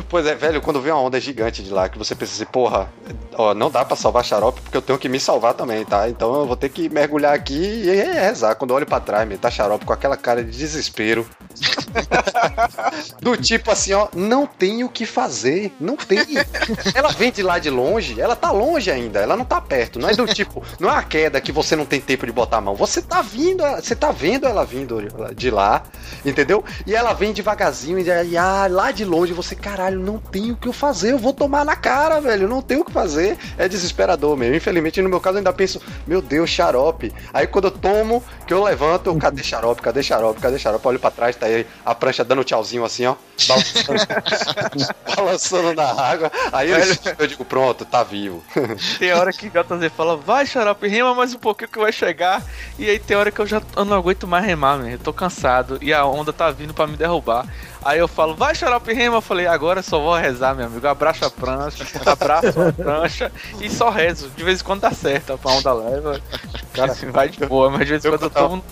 [0.10, 2.90] Pois é, velho, quando vem uma onda gigante de lá, que você pensa assim, porra,
[3.34, 6.10] ó, não dá pra salvar xarope porque eu tenho que me salvar também, tá?
[6.10, 8.56] Então eu vou ter que mergulhar aqui e rezar.
[8.56, 11.28] Quando eu olho pra trás, me tá xarope com aquela cara de desespero.
[13.20, 16.20] Do tipo assim, ó, não tem o que fazer, não tem.
[16.94, 20.00] Ela vem de lá de longe, ela tá longe ainda, ela não tá perto.
[20.00, 22.58] Não é do tipo, não é a queda que você não tem tempo de botar
[22.58, 22.76] a mão.
[22.76, 25.02] Você tá vindo, você tá vendo ela vindo
[25.36, 25.84] de lá,
[26.26, 26.64] entendeu?
[26.86, 30.68] E ela vem devagarzinho e ah, lá de longe você, caralho, não tem o que
[30.68, 33.38] eu fazer, eu vou tomar na cara, velho, não tem o que fazer.
[33.57, 34.55] É desesperador mesmo.
[34.55, 37.14] Infelizmente, no meu caso, eu ainda penso, meu Deus, xarope.
[37.34, 40.86] Aí quando eu tomo, que eu levanto, eu, cadê xarope, cadê xarope, cadê xarope?
[40.86, 43.16] Olho pra trás, tá aí a prancha dando tchauzinho assim, ó.
[45.16, 46.30] Balançando na água.
[46.52, 46.78] Aí eu,
[47.18, 48.43] eu, digo, pronto, tá vivo.
[48.99, 52.43] Tem hora que o JZ fala, vai xarope, rima mais um pouquinho que vai chegar.
[52.78, 54.89] E aí tem hora que eu já eu não aguento mais remar, meu.
[54.89, 55.80] Eu tô cansado.
[55.82, 57.47] E a onda tá vindo pra me derrubar.
[57.84, 59.18] Aí eu falo, vai xarope rima.
[59.18, 60.88] Eu falei, agora só vou rezar, meu amigo.
[60.88, 64.30] Abraço a prancha, abraço a prancha e só rezo.
[64.30, 66.22] De vez em quando dá certo, a onda leva.
[66.74, 68.64] Cara, assim, vai de boa, mas de vez em quando eu tomo.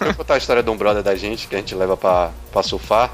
[0.00, 2.62] Vou contar a história de um brother da gente que a gente leva pra, pra
[2.62, 3.10] surfar.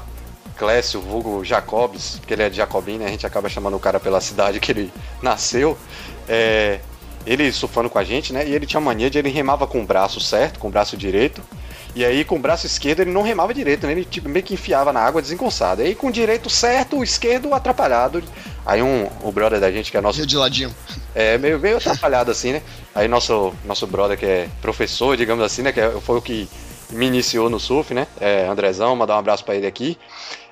[0.57, 3.05] Clécio, vulgo Jacobs, porque ele é de Jacobim, né?
[3.05, 5.77] A gente acaba chamando o cara pela cidade que ele nasceu.
[6.27, 6.81] É,
[7.25, 8.45] ele surfando com a gente, né?
[8.45, 11.41] E ele tinha mania de ele remava com o braço certo, com o braço direito.
[11.95, 13.93] E aí com o braço esquerdo ele não remava direito, né?
[13.93, 15.81] Ele tipo, meio que enfiava na água desengonçado.
[15.81, 18.23] Aí com o direito certo, o esquerdo atrapalhado.
[18.65, 20.25] Aí um, o brother da gente, que é nosso.
[20.25, 20.73] de ladinho.
[21.15, 22.61] É, meio, meio atrapalhado assim, né?
[22.93, 25.71] Aí nosso, nosso brother, que é professor, digamos assim, né?
[25.71, 26.47] Que é, foi o que
[26.91, 28.07] me iniciou no surf, né?
[28.19, 29.97] É, Andrezão, mandar um abraço para ele aqui.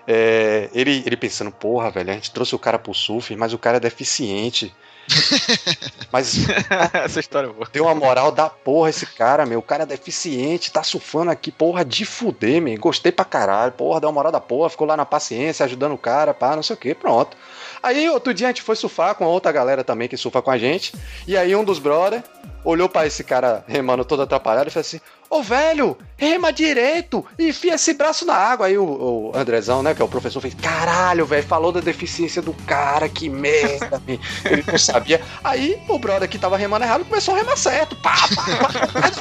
[0.07, 3.57] É, ele, ele pensando, porra, velho, a gente trouxe o cara pro surf, mas o
[3.57, 4.73] cara é deficiente.
[6.11, 6.35] Mas
[6.93, 7.67] essa história é boa.
[7.67, 9.59] Tem uma moral da porra esse cara, meu.
[9.59, 12.77] O cara é deficiente, tá surfando aqui, porra, de fuder, meu.
[12.77, 15.97] Gostei pra caralho, porra, deu uma moral da porra, ficou lá na paciência, ajudando o
[15.97, 17.35] cara, pá, não sei o que, pronto.
[17.81, 20.57] Aí outro dia a gente foi surfar com outra galera também que surfa com a
[20.57, 20.93] gente.
[21.27, 22.23] E aí um dos brother,
[22.67, 24.99] olhou pra esse cara remando todo atrapalhado e falou assim:
[25.29, 28.67] Ô velho, rema direito, enfia esse braço na água.
[28.67, 32.41] Aí o, o Andrezão, né, que é o professor, fez: Caralho, velho, falou da deficiência
[32.41, 34.01] do cara, que merda,
[34.45, 35.21] ele não sabia.
[35.43, 37.95] Aí o brother que tava remando errado começou a remar certo.
[37.97, 38.67] Pá, pá, pá.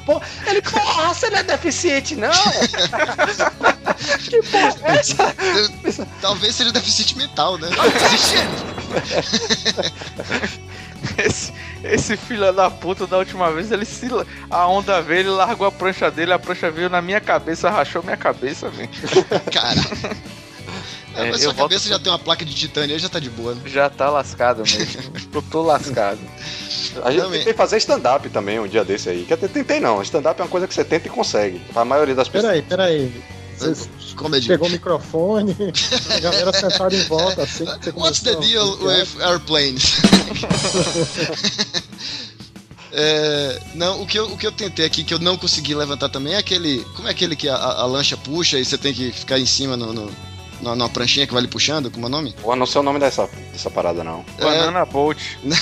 [0.04, 2.30] Pô, ele, porra, você não é deficiente, não?
[4.28, 5.34] que porra é essa?
[6.20, 7.68] Talvez seja deficiente mental, né?
[11.18, 11.52] Esse,
[11.84, 14.06] esse filho da puta, da última vez, ele se.
[14.50, 18.02] A onda veio, ele largou a prancha dele, a prancha veio na minha cabeça, rachou
[18.02, 18.88] minha cabeça, velho.
[19.52, 19.80] Cara.
[21.14, 23.08] É, É, mas eu sua volto- cabeça já tem uma placa de titânio aí, já
[23.08, 23.54] tá de boa.
[23.54, 23.62] Né?
[23.66, 25.12] Já tá lascado mesmo.
[25.32, 26.18] Eu tô lascado.
[27.02, 27.38] A gente Também.
[27.38, 29.24] tentei fazer stand-up também um dia desse aí.
[29.26, 30.02] Quer dizer, tentei não.
[30.02, 31.60] Stand-up é uma coisa que você tenta e consegue.
[31.74, 32.52] A maioria das pessoas.
[32.62, 33.22] Peraí, peraí.
[33.56, 34.48] Você Comedy.
[34.48, 35.56] pegou o microfone,
[36.14, 37.64] a galera sentada em volta assim.
[37.80, 38.98] que Você What's the deal brincar.
[38.98, 39.94] with airplanes?
[42.98, 46.08] É, não, o que, eu, o que eu tentei aqui que eu não consegui levantar
[46.08, 46.82] também é aquele.
[46.94, 49.76] Como é aquele que a, a- lancha puxa e você tem que ficar em cima
[49.76, 50.10] no, no,
[50.62, 51.90] na, numa pranchinha que vai lhe puxando?
[51.90, 52.34] Como é o nome?
[52.40, 54.24] Pô, não sei o nome dessa, dessa parada, não.
[54.40, 55.18] Banana Bolt.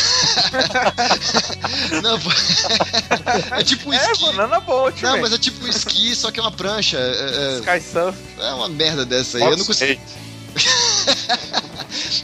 [2.03, 2.31] Não, pô.
[3.57, 4.25] é tipo um É, esqui.
[4.27, 6.99] Banana Bolt, Não, mas é tipo um esqui, só que é uma prancha.
[6.99, 8.17] É, Sky Surf.
[8.39, 9.45] é- é uma merda dessa aí.
[9.45, 9.99] Eu não, consegui,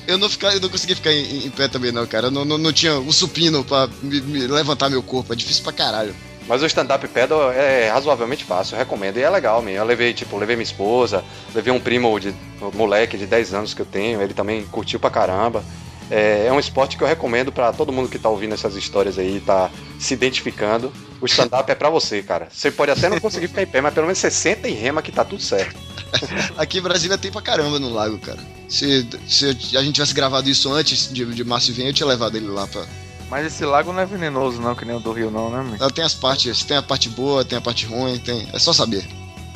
[0.07, 2.27] eu não, ficar, eu não consegui ficar em, em pé também, não, cara.
[2.29, 5.33] Eu não, não, não tinha o supino pra me- me levantar meu corpo.
[5.33, 6.15] É difícil pra caralho.
[6.49, 9.19] Mas o stand-up pedal é razoavelmente fácil, recomendo.
[9.19, 9.79] E é legal, mesmo.
[9.79, 11.23] Eu levei, tipo, levei minha esposa,
[11.55, 14.99] levei um primo de um moleque de 10 anos que eu tenho, ele também curtiu
[14.99, 15.63] pra caramba.
[16.11, 19.17] É, é um esporte que eu recomendo pra todo mundo que tá ouvindo essas histórias
[19.17, 20.93] aí, tá se identificando.
[21.21, 22.49] O stand-up é pra você, cara.
[22.51, 25.03] Você pode até não conseguir ficar em pé, mas pelo menos você senta e rema
[25.03, 25.79] que tá tudo certo.
[26.57, 28.41] Aqui em Brasília tem pra caramba no lago, cara.
[28.69, 29.47] Se, se
[29.77, 32.67] a gente tivesse gravado isso antes de, de Márcio vir, eu tinha levado ele lá
[32.67, 32.87] pra.
[33.31, 35.77] Mas esse lago não é venenoso, não, que nem o do Rio, não, né?
[35.79, 38.49] Ela tem as partes, tem a parte boa, tem a parte ruim, tem.
[38.53, 39.07] É só saber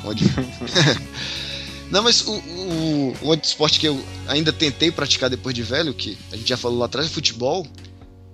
[0.04, 0.24] onde.
[1.90, 5.94] Não, mas o, o, o outro esporte que eu ainda tentei praticar depois de velho,
[5.94, 7.66] que a gente já falou lá atrás, é futebol.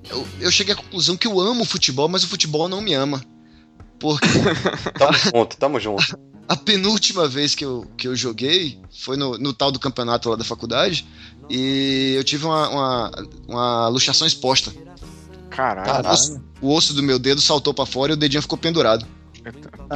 [0.08, 3.20] Eu, eu cheguei à conclusão que eu amo futebol, mas o futebol não me ama.
[3.98, 4.26] Porque
[4.98, 6.18] Tamo junto, tamo junto.
[6.50, 10.34] A penúltima vez que eu, que eu joguei foi no, no tal do campeonato lá
[10.34, 11.06] da faculdade
[11.48, 14.74] e eu tive uma, uma, uma luxação exposta.
[15.48, 16.08] Caralho.
[16.08, 19.06] O osso, o osso do meu dedo saltou pra fora e o dedinho ficou pendurado.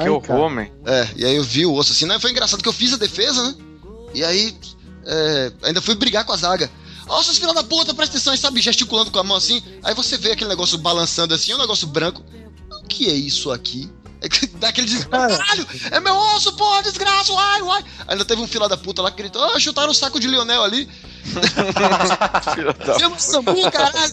[0.01, 0.69] Que horror, man.
[0.87, 2.21] É, e aí eu vi o osso assim, né?
[2.21, 3.57] Foi engraçado que eu fiz a defesa, né?
[4.15, 4.57] E aí
[5.07, 6.71] é, ainda fui brigar com a zaga.
[7.09, 9.61] Ó, seus filha da puta, presta atenção, aí, sabe, gesticulando com a mão assim.
[9.83, 12.23] Aí você vê aquele negócio balançando assim, um negócio branco.
[12.71, 13.91] O que é isso aqui?
[14.25, 15.37] É dá aquele desespero.
[15.37, 17.85] Caralho, é meu osso, porra, desgraça, uai, uai.
[18.09, 20.63] Ainda teve um filho da puta lá que gritou, ah, chutaram o saco de Lionel
[20.63, 20.89] ali.
[23.11, 24.13] No Sambu, caralho.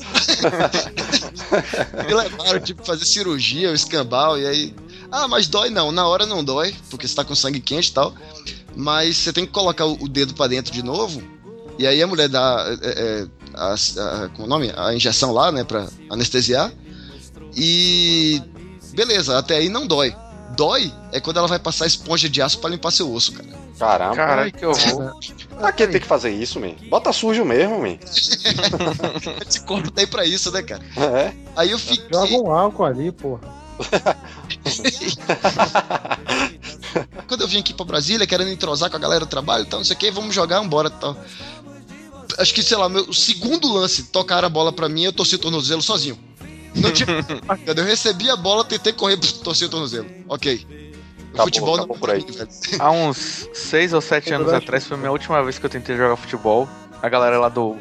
[2.09, 4.75] e levaram, tipo, fazer cirurgia, o escambau, e aí.
[5.11, 5.91] Ah, mas dói não.
[5.91, 8.13] Na hora não dói, porque você tá com sangue quente e tal.
[8.75, 11.21] Mas você tem que colocar o dedo pra dentro de novo.
[11.77, 14.73] E aí a mulher dá é, é, a, a- como é o nome?
[14.75, 16.71] A injeção lá, né, pra anestesiar.
[17.55, 18.41] E.
[18.93, 20.15] Beleza, até aí não dói.
[20.55, 23.49] Dói é quando ela vai passar esponja de aço pra limpar seu osso, cara.
[23.79, 24.15] Caramba.
[24.15, 25.15] Caralho, que horror.
[25.57, 26.75] Pra que tem que fazer isso, man?
[26.89, 27.97] Bota sujo mesmo, man.
[29.47, 30.83] Esse corpo tá aí pra isso, né, cara?
[30.95, 31.33] É.
[31.55, 32.05] Aí eu fiquei.
[32.11, 33.41] Joga um álcool ali, porra.
[37.27, 39.79] Quando eu vim aqui pra Brasília, querendo entrosar com a galera do trabalho e tal,
[39.79, 41.17] não sei o que, vamos jogar, embora e tal.
[42.37, 45.39] Acho que, sei lá, meu segundo lance, tocaram a bola pra mim, eu torci o
[45.39, 46.19] tornozelo sozinho.
[46.75, 47.07] Não tinha.
[47.65, 50.07] Quando eu recebi a bola, tentei correr, torci o tornozelo.
[50.27, 50.65] Ok.
[51.33, 52.21] Acabou, futebol acabou não por aí.
[52.21, 52.49] velho.
[52.79, 55.95] Há uns 6 ou 7 anos atrás foi a minha última vez que eu tentei
[55.95, 56.67] jogar futebol.
[57.01, 57.77] A galera lá do,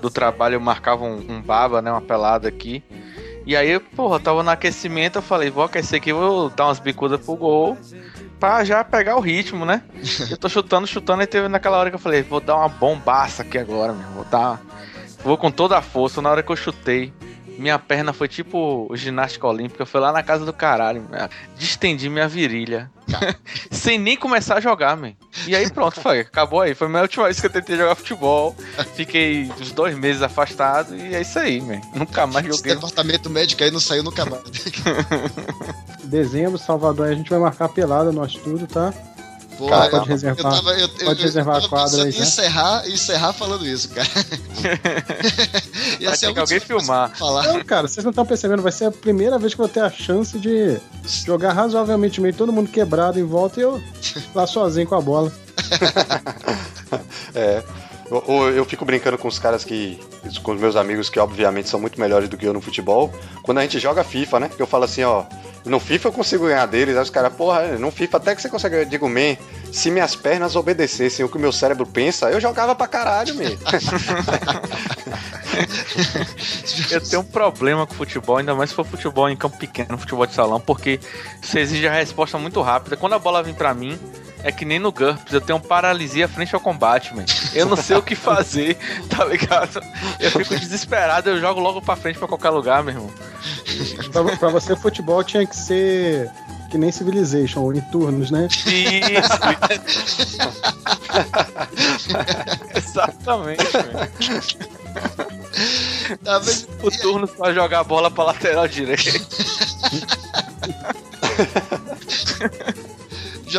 [0.00, 1.90] do trabalho marcava um, um baba, né?
[1.90, 2.82] Uma pelada aqui.
[3.46, 6.78] E aí, porra, eu tava no aquecimento, eu falei, vou aquecer aqui, vou dar umas
[6.78, 7.76] bicudas pro gol.
[8.40, 9.82] Pra já pegar o ritmo, né?
[10.30, 13.42] Eu tô chutando, chutando, e teve naquela hora que eu falei, vou dar uma bombaça
[13.42, 14.06] aqui agora, meu.
[14.08, 14.60] Vou dar.
[15.22, 16.20] Vou com toda a força.
[16.20, 17.12] Na hora que eu chutei,
[17.58, 21.28] minha perna foi tipo ginástica olímpica, foi lá na casa do caralho, meu.
[21.56, 22.90] Distendi minha virilha.
[23.70, 25.12] Sem nem começar a jogar, man.
[25.46, 26.20] E aí pronto, foi.
[26.20, 26.74] Acabou aí.
[26.74, 28.56] Foi a minha última vez que eu tentei jogar futebol.
[28.94, 31.80] Fiquei uns dois meses afastado e é isso aí, man.
[31.94, 32.74] Nunca mais Esse joguei.
[32.74, 34.42] departamento médico aí não saiu nunca mais.
[36.04, 38.92] Dezembro, Salvador, a gente vai marcar pelada no estúdio, tá?
[39.58, 40.52] Pô, Cara, eu- pode reservar.
[40.52, 42.18] Eu tava, eu, eu- pode eu reservar tava a quadra aí, né?
[42.18, 44.08] encerrar, encerrar falando isso, cara.
[46.00, 47.10] Ia Vai ser ter que alguém filmar.
[47.16, 47.44] Falar.
[47.52, 49.80] Não, cara, vocês não estão percebendo, vai ser a primeira vez que eu vou ter
[49.80, 50.78] a chance de
[51.24, 53.82] jogar razoavelmente meio todo mundo quebrado em volta e eu
[54.34, 55.32] lá sozinho com a bola.
[57.34, 57.62] É.
[58.26, 59.98] Ou eu fico brincando com os caras que
[60.42, 63.12] com os meus amigos que obviamente são muito melhores do que eu no futebol,
[63.42, 64.50] quando a gente joga FIFA, né?
[64.58, 65.24] Eu falo assim, ó,
[65.64, 68.48] no FIFA eu consigo ganhar deles, aí os caras, porra, no FIFA até que você
[68.48, 69.36] consegue, eu digo, man,
[69.72, 73.44] se minhas pernas obedecessem o que o meu cérebro pensa, eu jogava pra caralho, man.
[76.90, 80.26] Eu tenho um problema com futebol, ainda mais se for futebol em campo pequeno, futebol
[80.26, 80.98] de salão, porque
[81.40, 82.96] você exige a resposta muito rápida.
[82.96, 83.98] Quando a bola vem pra mim,
[84.44, 87.24] é que nem no GURPS, eu tenho paralisia frente ao combate, man.
[87.54, 88.76] Eu não sei o que fazer,
[89.08, 89.82] tá ligado?
[90.20, 93.10] Eu fico desesperado, eu jogo logo pra frente pra qualquer lugar, meu irmão.
[94.12, 96.30] Pra, pra você, futebol tinha que ser
[96.70, 98.48] que nem Civilization, em turnos, né?
[98.66, 99.32] Isso!
[102.76, 103.64] Exatamente.
[106.22, 109.26] Tá, mas, O turno pra jogar a bola pra lateral direito.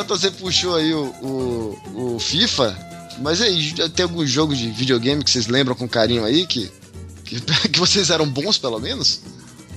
[0.04, 2.78] JZ puxou aí o, o, o FIFA,
[3.20, 6.70] mas aí, tem algum jogo de videogame que vocês lembram com carinho aí que,
[7.24, 7.40] que,
[7.72, 9.22] que vocês eram bons, pelo menos?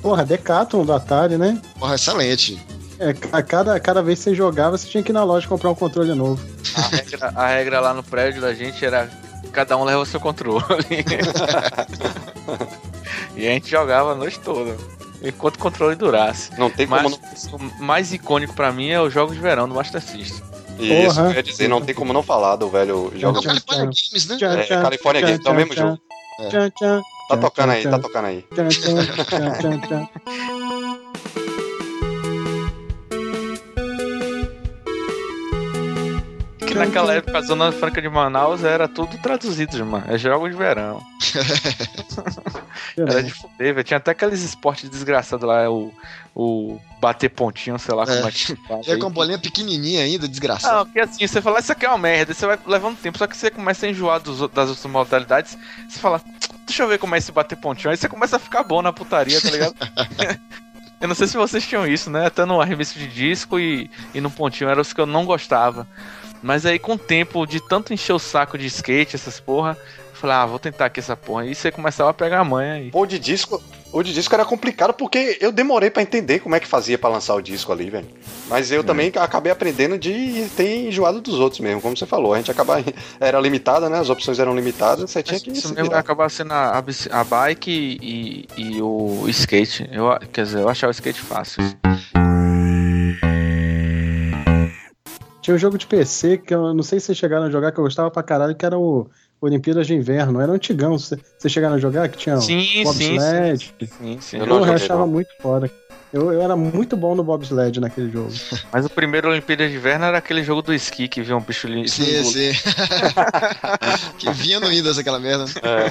[0.03, 1.61] Porra, Decathlon do Atari, né?
[1.79, 2.59] Porra, excelente.
[2.99, 5.71] É, a cada, cada vez que você jogava, você tinha que ir na loja comprar
[5.71, 6.45] um controle novo.
[6.75, 9.09] A regra, a regra lá no prédio da gente era
[9.53, 10.65] cada um leva o seu controle.
[13.37, 14.77] e a gente jogava a noite toda.
[15.23, 16.51] Enquanto o controle durasse.
[16.59, 17.59] Não tem como Mas não.
[17.59, 20.43] o mais icônico pra mim é os jogos de verão do Master System.
[20.79, 23.41] Isso, eu ia dizer, não tem como não falar do velho É jogo.
[23.41, 24.37] o California Games, né?
[24.37, 26.01] Tchan, É, tchan, California tchan, Games, é o mesmo tchan, jogo.
[26.51, 28.45] tchan, tchan, Tá tchan, tocando aí, tchan, tá tocando aí.
[36.79, 40.05] Naquela época a Zona Franca de Manaus era tudo traduzido, mano.
[40.09, 41.03] É jogos de verão.
[42.97, 43.85] Era de fuder, velho.
[43.85, 45.93] Tinha até aqueles esportes desgraçados lá, o,
[46.35, 48.07] o bater pontinho, sei lá É.
[48.07, 48.81] como é que fala.
[48.87, 50.77] E com a bolinha pequenininha ainda, desgraçado.
[50.79, 53.27] Não, porque assim, você fala, isso aqui é uma merda, você vai levando tempo, só
[53.27, 55.57] que você começa a enjoar dos, das outras modalidades,
[55.89, 56.21] você fala,
[56.67, 58.93] deixa eu ver como é esse bater pontinho, aí você começa a ficar bom na
[58.93, 59.75] putaria, tá ligado?
[61.01, 62.27] eu não sei se vocês tinham isso, né?
[62.27, 65.87] Até no arremesso de disco e, e no pontinho, eram os que eu não gostava.
[66.43, 69.77] Mas aí com o tempo de tanto encher o saco de skate, essas porra,
[70.11, 71.47] eu falei, ah, vou tentar aqui essa porra.
[71.47, 72.91] E você começava a pegar a manha aí.
[72.91, 73.63] Pô, de disco,
[73.93, 77.09] o de disco era complicado porque eu demorei pra entender como é que fazia pra
[77.09, 78.07] lançar o disco ali, velho.
[78.49, 82.35] Mas eu também acabei aprendendo de ter enjoado dos outros mesmo, como você falou.
[82.35, 82.83] A gente acaba
[83.21, 83.99] era limitada, né?
[83.99, 86.79] As opções eram limitadas, você tinha que Isso mesmo acabava sendo a,
[87.11, 89.89] a bike e, e- e o skate.
[89.93, 91.63] Eu, quer dizer, eu achava o skate fácil.
[95.49, 97.79] Tinha um jogo de PC que eu não sei se vocês chegaram a jogar, que
[97.81, 99.09] eu gostava pra caralho, que era o
[99.41, 100.43] Olimpíadas de Inverno.
[100.43, 100.99] Era um antigão.
[100.99, 102.07] Você- Vocês chegaram a jogar?
[102.11, 103.75] Que tinha Sim, sim, bobsled.
[103.81, 104.37] sim, sim, sim.
[104.41, 105.07] Eu Eu achava não.
[105.07, 105.71] muito foda.
[106.13, 108.31] Eu, eu era muito bom no bobsled naquele jogo.
[108.71, 111.67] Mas o primeiro Olimpíada de Inverno era aquele jogo do esqui que viu um bicho
[111.67, 111.89] ali.
[111.89, 112.51] Sim, sim.
[114.19, 115.47] que vinha no Windows aquela merda.
[115.63, 115.91] É.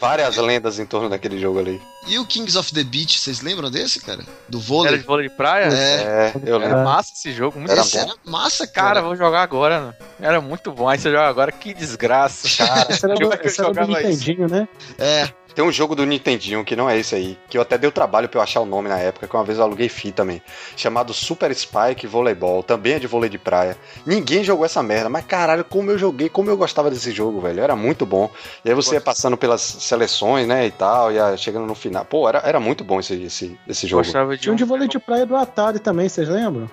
[0.00, 1.80] Várias lendas em torno daquele jogo ali.
[2.06, 4.22] E o Kings of the Beach, vocês lembram desse, cara?
[4.48, 4.98] Do Era vôlei?
[4.98, 5.64] de vôlei de praia?
[5.66, 6.74] É, É, eu lembro.
[6.74, 8.04] Era massa esse jogo, muito Era esse bom.
[8.04, 9.02] era massa, Cara, cara.
[9.02, 9.80] vou jogar agora.
[9.88, 9.94] né?
[10.18, 10.88] Era muito bom.
[10.88, 12.48] Aí você joga agora, que desgraça.
[12.64, 14.08] Cara, Esse era do, esse era do jogava isso.
[14.10, 14.68] Nintendinho, né?
[14.98, 17.88] É, Tem um jogo do Nintendinho que não é esse aí, que eu até dei
[17.88, 20.20] o trabalho pra eu achar o nome na época, que uma vez eu aluguei fita
[20.20, 20.42] também,
[20.76, 23.76] chamado Super Spike Voleibol, também é de vôlei de praia.
[24.04, 27.62] Ninguém jogou essa merda, mas caralho, como eu joguei, como eu gostava desse jogo, velho,
[27.62, 28.30] era muito bom.
[28.64, 32.04] E aí você ia passando pelas seleções, né, e tal, ia chegando no final.
[32.04, 34.02] Pô, era, era muito bom esse, esse, esse jogo.
[34.02, 36.70] Gostava de Tinha um de vôlei de praia do Atari também, vocês lembram?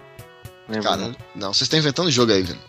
[0.68, 0.84] Lembro.
[0.84, 2.60] cara, não, vocês estão inventando jogo aí, velho.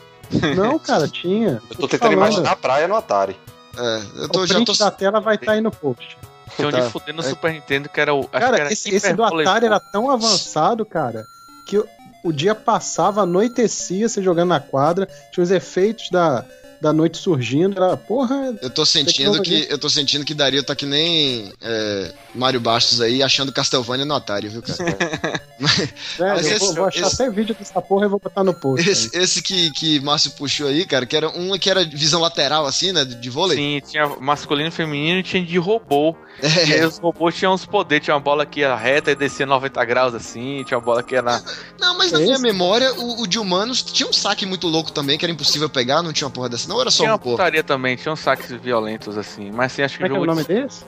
[0.56, 1.60] Não, cara, tinha.
[1.70, 3.36] Eu tô tentando imaginar a praia no Atari.
[3.78, 4.84] É, eu O tô, já print tô.
[4.84, 6.16] da tela vai estar aí no post.
[6.56, 6.80] Tinha um Tá.
[6.80, 7.28] de fuder no É.
[7.28, 8.20] Super Nintendo que era o.
[8.20, 9.22] Acho que Cara, era esse, esse do.
[9.24, 11.26] Atari era tão avançado, cara,
[11.66, 11.86] que o,
[12.24, 16.44] o dia passava, anoitecia, você jogando na quadra, tinha os efeitos da,
[16.80, 19.66] da noite surgindo, era, porra, Eu tô sentindo que.
[19.70, 24.14] Eu tô sentindo que Dario tá que nem é, Mário Bastos aí, achando Castlevania no
[24.14, 24.78] Atari, viu, cara?
[25.66, 25.88] velho,
[26.18, 28.54] Mas eu esse- vou, vou achar esse- até vídeo dessa porra e vou botar no
[28.54, 28.88] post.
[28.88, 32.66] Esse, esse que, que Márcio puxou aí, cara, que era um que era visão lateral,
[32.66, 33.04] assim, né?
[33.04, 33.56] De vôlei.
[33.56, 36.14] Sim, tinha masculino e feminino e tinha de robô.
[36.42, 36.86] E aí É.
[36.86, 40.14] os robôs tinham uns poderes, tinha uma bola que ia reta e descia 90 graus
[40.14, 41.42] assim, tinha uma bola que ia na.
[41.80, 42.26] Não, mas na Esse?
[42.26, 45.68] minha memória, o, o de humanos tinha um saque muito louco também, que era impossível
[45.68, 47.36] pegar, não tinha uma porra dessa, não, ou era só Tinha um uma porra.
[47.38, 49.50] putaria também, tinha uns saques violentos assim.
[49.50, 50.84] Mas sim, acho que Como é que é o nome de- desse?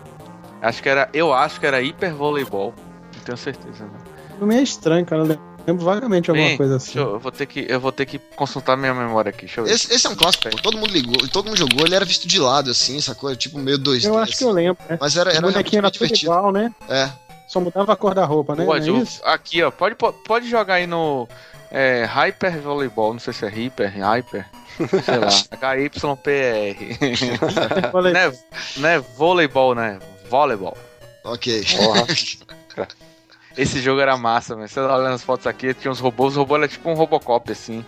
[0.63, 1.09] Acho que era.
[1.13, 2.75] Eu acho que era hiper voleibol.
[3.17, 4.10] Não tenho certeza, não.
[4.41, 5.23] O nome é estranho, cara.
[5.23, 6.95] Eu lembro vagamente de alguma Bem, coisa assim.
[6.95, 9.45] deixa eu, eu vou ter que, eu vou ter que consultar minha memória aqui.
[9.45, 9.73] Deixa eu ver.
[9.75, 12.27] Esse, esse é um clássico, pô, todo mundo ligou, todo mundo jogou, ele era visto
[12.27, 14.07] de lado, assim, essa coisa, tipo meio 2D.
[14.07, 14.97] Eu acho que eu lembro, né?
[14.99, 16.33] Mas era, O era bonequinho realmente era tudo divertido.
[16.33, 16.75] igual, né?
[16.89, 17.11] É.
[17.47, 18.65] Só mudava a cor da roupa, né?
[18.65, 18.81] Não é
[19.25, 19.71] aqui, ó.
[19.71, 21.29] Pode, pode jogar aí no.
[21.71, 24.47] É Hyper Voleibol, não sei se é Hyper, Hyper.
[25.05, 25.29] Sei lá.
[25.77, 26.77] HYPR.
[27.93, 28.33] Não, é,
[28.77, 29.99] não é voleibol, né?
[30.31, 30.77] Voleibol.
[31.25, 31.65] Ok.
[31.77, 32.07] Porra.
[33.61, 34.67] Esse jogo era massa, velho.
[34.67, 37.53] Você tá olhando as fotos aqui, tinha uns robôs, os robôs era tipo um Robocop,
[37.53, 37.85] assim.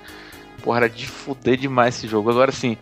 [0.62, 2.28] Porra, era de fuder demais esse jogo.
[2.28, 2.76] Agora sim,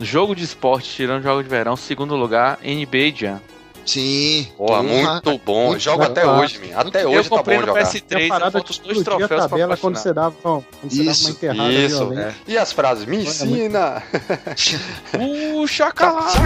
[0.00, 3.42] jogo de esporte, tirando jogo de verão, segundo lugar, NBA Jam.
[3.86, 4.48] Sim.
[4.56, 4.82] Porra.
[4.82, 5.66] muito bom.
[5.68, 6.60] Muito Jogo até hoje.
[6.74, 7.86] Até eu hoje tá comprei bom no jogar.
[7.90, 10.98] Tem PS3, a parada faltam de dois troféus pra tabela quando você dava, quando você
[10.98, 12.34] dava Isso, uma enterrada Isso, é.
[12.46, 13.04] E as frases?
[13.06, 14.02] Me ensina!
[15.12, 16.40] Puxa, calaca!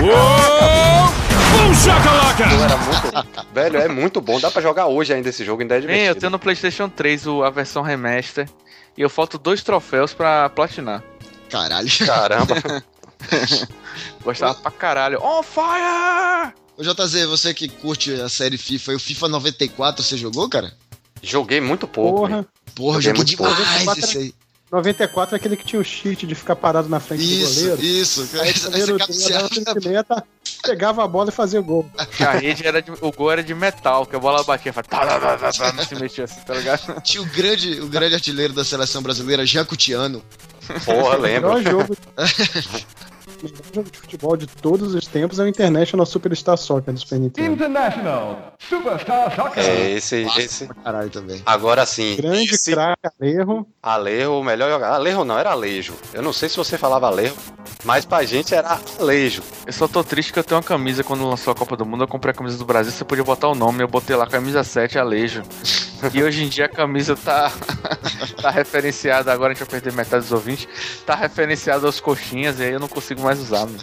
[1.74, 3.52] Jogo era muito.
[3.52, 4.40] Velho, é muito bom.
[4.40, 7.26] Dá pra jogar hoje ainda esse jogo, ainda é Bem, eu tenho no PlayStation 3
[7.26, 8.48] o- a versão remaster.
[8.96, 11.02] E eu falto dois troféus pra platinar.
[11.50, 11.88] Caralho.
[12.06, 12.54] Caramba.
[14.24, 15.20] Gostava pra caralho.
[15.22, 16.52] On fire!
[16.76, 20.72] Ô JZ, você que curte a série FIFA e o FIFA 94, você jogou, cara?
[21.22, 22.20] Joguei muito pouco.
[22.22, 23.54] Porra, Porra, Joguei joguei muito pouco.
[23.54, 24.34] demais 94 esse aí.
[24.72, 27.82] 94 é aquele que tinha o cheat de ficar parado na frente do Isso, goleiro.
[27.84, 28.28] isso.
[28.40, 29.48] Aí Essa- o dava cabeceada.
[29.54, 30.24] centimeta,
[30.64, 31.88] pegava a bola e fazia gol.
[31.96, 35.06] A rede era de, o gol era de metal, que a bola batia, faz tá,
[35.06, 37.00] tá, tá, tá, tá, não se mexia assim, tá ligado?
[37.02, 40.20] Tinha o grande, o grande artilheiro da seleção brasileira, Jacutiano.
[40.84, 41.54] Porra, O lembro.
[41.54, 41.96] melhor jogo,
[43.44, 47.00] o melhor jogo de futebol de todos os tempos é o International Superstar Soccer do
[47.00, 47.52] Super Nintendo.
[47.52, 49.64] International Superstar Soccer.
[49.64, 50.68] É, esse, Massa esse.
[50.82, 51.42] caralho também.
[51.44, 52.16] Agora sim.
[52.16, 53.66] Grande esse craque, Alejo.
[53.82, 54.94] Alejo, o melhor jogador.
[54.94, 55.94] Alejo não, era Alejo.
[56.12, 57.34] Eu não sei se você falava Alejo,
[57.84, 59.42] mas pra gente era Alejo.
[59.66, 62.04] Eu só tô triste que eu tenho uma camisa quando lançou a Copa do Mundo.
[62.04, 63.82] Eu comprei a camisa do Brasil, você podia botar o nome.
[63.82, 65.42] Eu botei lá camisa 7 Alejo.
[66.12, 67.52] E hoje em dia a camisa tá,
[68.40, 69.32] tá referenciada.
[69.32, 70.68] Agora a gente vai perder metade dos ouvintes.
[71.06, 73.60] Tá referenciada aos coxinhas e aí eu não consigo mais usar.
[73.60, 73.78] Mano.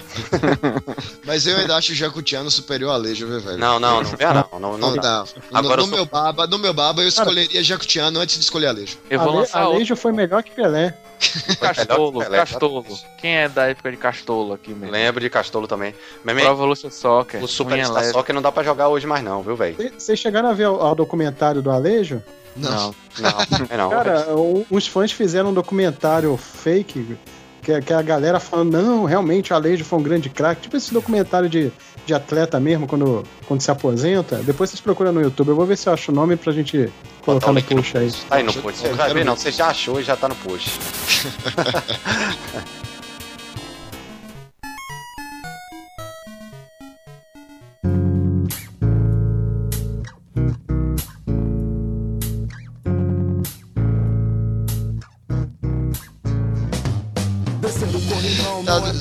[1.25, 3.57] Mas eu ainda acho o Jacutiano superior a Alejo, viu, velho?
[3.57, 4.59] Não, não, não não.
[4.59, 5.23] Não, não Não dá.
[5.23, 5.25] dá.
[5.53, 8.97] Agora no, meu baba, no meu baba, eu escolheria Jacutiano antes de escolher Alejo.
[9.09, 9.61] Eu vou Ale, lançar.
[9.61, 10.95] Alejo foi melhor que Pelé.
[11.59, 12.85] Castolo, Pelé, Castolo.
[13.17, 14.91] Quem é da época de Castolo aqui mesmo?
[14.91, 15.93] Lembro de Castolo também.
[16.23, 17.43] Mas, Pro Evolution Soccer.
[17.43, 18.03] o Super Star.
[18.05, 19.75] Soccer não dá pra jogar hoje mais não, viu, velho?
[19.77, 22.21] Cê- Vocês chegaram a ver o, o documentário do Alejo?
[22.55, 22.93] Não.
[23.19, 23.31] Não.
[23.69, 23.89] Não, não.
[23.89, 27.17] Cara, o- os fãs fizeram um documentário fake,
[27.61, 30.63] que, que a galera falando, não, realmente o Alejo foi um grande craque.
[30.63, 31.71] Tipo esse documentário de,
[32.05, 34.37] de atleta mesmo, quando, quando se aposenta.
[34.37, 35.49] Depois vocês procuram no YouTube.
[35.49, 36.91] Eu vou ver se eu acho o nome pra gente
[37.21, 38.11] colocar no post aí.
[38.11, 38.83] Tá aí no post.
[38.83, 39.35] eu Você vai ver, não.
[39.35, 40.79] Você já achou e já tá no post.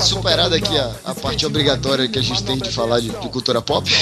[0.01, 3.29] Tá superada aqui a, a parte obrigatória que a gente tem de falar de, de
[3.29, 3.87] cultura pop.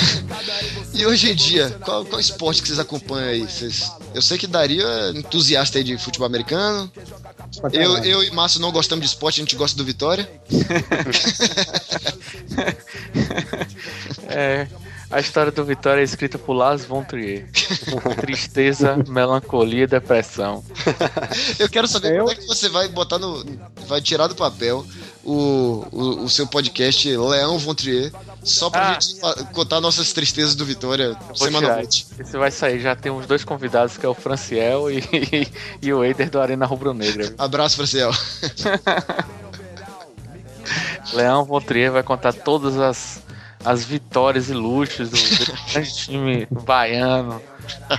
[0.94, 3.40] E hoje em dia, qual, qual esporte que vocês acompanham aí?
[3.42, 6.90] Vocês, eu sei que Daria é entusiasta aí de futebol americano.
[7.72, 10.28] Eu, eu e Márcio não gostamos de esporte, a gente gosta do Vitória.
[14.30, 14.66] É,
[15.10, 17.48] a história do Vitória é escrita por Lars von Trier.
[18.20, 20.62] Tristeza, melancolia e depressão.
[21.58, 23.42] Eu quero saber Eu- como é que você vai botar no.
[23.86, 24.84] Vai tirar do papel
[25.30, 28.10] o, o, o seu podcast Leão Vontrier,
[28.42, 28.98] só pra Ah.
[29.00, 29.20] gente
[29.52, 32.06] contar nossas tristezas do Vitória semanalmente.
[32.18, 35.02] Esse vai sair, já tem uns dois convidados, que é o Franciel e,
[35.82, 37.34] e o Eider do Arena Rubro Negra.
[37.36, 38.10] Abraço, Franciel.
[41.12, 43.20] Leão von Trier vai contar todas as,
[43.68, 45.16] as vitórias e luxos do,
[45.82, 47.38] time baiano,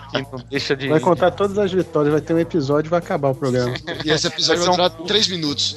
[0.09, 0.87] que não deixa de...
[0.87, 3.75] Vai contar todas as vitórias, vai ter um episódio e vai acabar o programa.
[4.03, 5.75] E esse episódio Vai vai durar três minutos.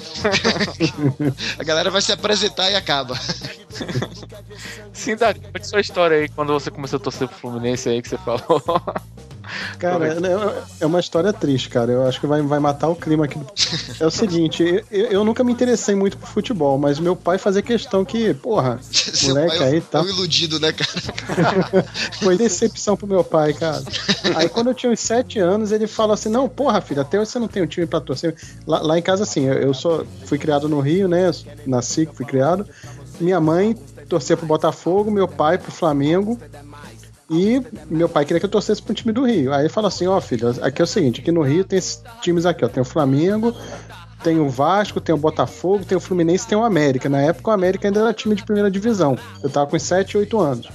[1.58, 3.14] a galera vai se apresentar e acaba.
[4.94, 8.08] Sim, Dari, conte sua história aí, quando você começou a torcer pro Fluminense aí, que
[8.08, 8.62] você falou.
[9.78, 11.92] Cara, é- é uma história triste, cara.
[11.92, 13.38] Eu acho que vai, vai matar o clima aqui.
[13.98, 17.62] É o seguinte, eu, eu nunca me interessei muito por futebol, mas meu pai fazia
[17.62, 20.02] questão que, porra, Seu Moleque é aí, tá.
[20.02, 21.84] um iludido, né, cara?
[22.22, 23.82] foi decepção pro meu pai, cara.
[24.36, 27.30] Aí quando eu tinha uns sete anos, ele falou assim: Não, porra, filho, até hoje
[27.30, 28.34] você não tem um time pra torcer.
[28.66, 31.30] Lá, lá em casa, assim, eu, eu sou, fui criado no Rio, né?
[31.66, 32.66] Nasci, fui criado.
[33.20, 33.74] Minha mãe
[34.08, 36.38] torcia pro Botafogo, meu pai pro Flamengo.
[37.32, 39.52] E meu pai queria que eu torcesse pro time do Rio.
[39.54, 42.44] Aí falou assim: Ó, filho, aqui é o seguinte: aqui no Rio tem esses times
[42.44, 42.68] aqui, ó.
[42.68, 43.54] Tem o Flamengo,
[44.22, 47.08] tem o Vasco, tem o Botafogo, tem o Fluminense, tem o América.
[47.08, 49.16] Na época o América ainda era time de primeira divisão.
[49.42, 50.68] Eu tava com 7, 8 anos.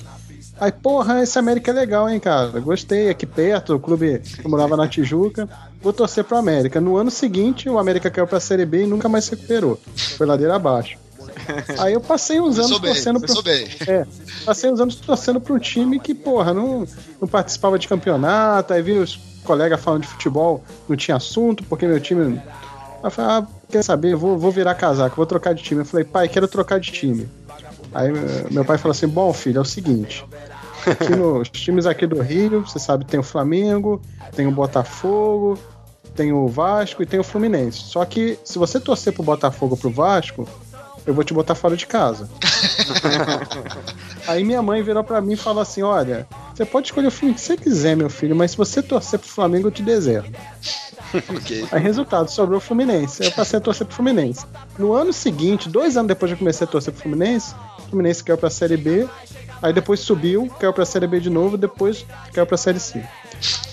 [0.59, 2.59] Aí, porra, esse América é legal, hein, cara?
[2.59, 5.47] Gostei, aqui perto, o clube que eu morava na Tijuca.
[5.79, 6.81] Vou torcer pro América.
[6.81, 9.79] No ano seguinte, o América caiu pra Série B e nunca mais se recuperou.
[10.17, 10.97] Foi ladeira abaixo.
[11.79, 13.41] Aí eu passei uns anos bem, torcendo pro.
[13.43, 13.67] bem.
[13.87, 14.05] É,
[14.45, 16.85] passei uns anos torcendo pra um time que, porra, não,
[17.21, 21.85] não participava de campeonato, aí vi os colegas falando de futebol, não tinha assunto, porque
[21.87, 22.37] meu time.
[22.37, 25.81] Aí eu falei, ah, quer saber, vou, vou virar casaco, vou trocar de time.
[25.81, 27.29] Eu falei, pai, quero trocar de time.
[27.93, 30.25] Aí eh, meu pai falou assim: bom, filho, é o seguinte.
[30.85, 34.01] Aqui no- os times aqui do Rio, você sabe, tem o Flamengo,
[34.35, 35.57] tem o Botafogo,
[36.15, 37.79] tem o Vasco e tem o Fluminense.
[37.79, 40.47] Só que se você torcer pro Botafogo ou pro Vasco,
[41.07, 42.29] eu vou te botar fora de casa.
[44.27, 47.33] Aí minha mãe virou pra mim e falou assim: Olha, você pode escolher o filme
[47.33, 50.29] que você quiser, meu filho, mas se você torcer pro Flamengo, eu te deserto.
[51.13, 51.65] Ok.
[51.71, 53.23] Aí, resultado, sobrou o Fluminense.
[53.23, 54.45] Eu passei a torcer pro Fluminense.
[54.77, 58.21] No ano seguinte, dois anos depois que eu comecei a torcer pro Fluminense, o Fluminense
[58.21, 59.07] caiu pra Série B,
[59.61, 63.01] aí depois subiu, caiu pra Série B de novo, depois caiu pra Série C.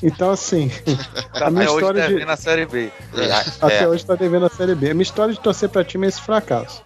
[0.06, 0.70] Então, assim,
[1.32, 2.24] a minha Até hoje história deve de.
[2.26, 2.90] na Série B.
[3.60, 4.90] Até É, hoje tá devendo a Série B.
[4.90, 6.82] A minha história de torcer pra time é esse fracasso.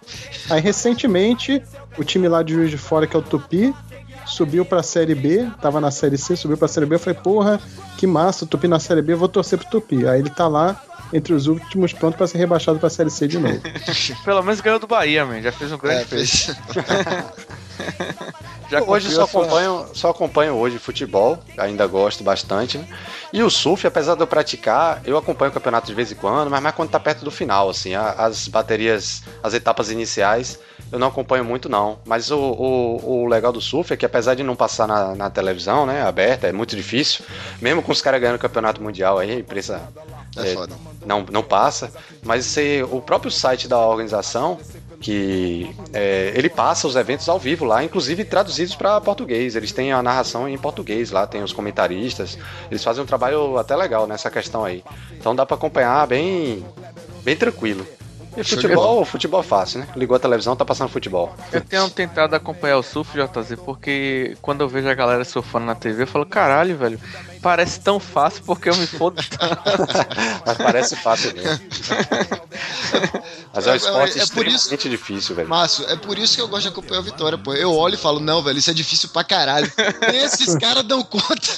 [0.49, 1.61] Aí, recentemente,
[1.97, 3.75] o time lá de Juiz de Fora, que é o Tupi,
[4.25, 6.95] subiu pra Série B, tava na Série C, subiu pra Série B.
[6.95, 7.59] Eu falei, porra,
[7.97, 10.07] que massa, o Tupi na Série B, eu vou torcer pro Tupi.
[10.07, 13.37] Aí ele tá lá, entre os últimos, pronto pra ser rebaixado pra Série C de
[13.37, 13.59] novo.
[14.23, 15.41] Pelo menos ganhou do Bahia, man.
[15.41, 16.25] Já fez um grande É, feito.
[16.25, 16.55] fez-
[18.69, 22.77] Já hoje só a sua- acompanho, só acompanho hoje futebol, ainda gosto bastante.
[22.77, 22.87] né?
[23.33, 26.49] E o surf, apesar de eu praticar, eu acompanho o campeonato de vez em quando,
[26.49, 30.59] mas mais quando tá perto do final, assim, as baterias, as etapas iniciais,
[30.91, 31.99] eu não acompanho muito não.
[32.05, 35.29] Mas o, o, o legal do surf é que apesar de não passar na, na
[35.29, 37.23] televisão, né, aberta, é muito difícil,
[37.61, 39.81] mesmo com os caras ganhando o campeonato mundial aí, a imprensa
[40.37, 40.75] É É, foda.
[41.05, 41.91] não, não passa,
[42.23, 44.59] mas você, o próprio site da organização
[44.99, 49.55] que é, ele passa os eventos ao vivo lá, inclusive traduzidos para português.
[49.55, 52.37] Eles têm a narração em português lá, tem os comentaristas.
[52.69, 54.83] Eles fazem um trabalho até legal nessa questão aí.
[55.13, 56.65] Então dá para acompanhar bem,
[57.23, 57.85] bem tranquilo.
[58.39, 59.87] E Show de futebol, futebol é fácil, né?
[59.95, 61.35] Ligou a televisão, tá passando futebol.
[61.51, 65.75] Eu tenho tentado acompanhar o surf, JZ, porque quando eu vejo a galera surfando na
[65.75, 66.99] TV, eu falo, caralho, velho,
[67.41, 69.61] parece tão fácil porque eu me fodo tanto.
[70.45, 71.59] Mas parece fácil mesmo.
[73.53, 75.49] Mas é um É- é- esporte é por isso- extremamente difícil, velho.
[75.49, 77.53] Márcio, é por isso que eu gosto de acompanhar a vitória, pô.
[77.53, 79.69] Eu olho e falo, não, velho, isso é difícil pra caralho.
[80.13, 81.51] Esses caras dão conta.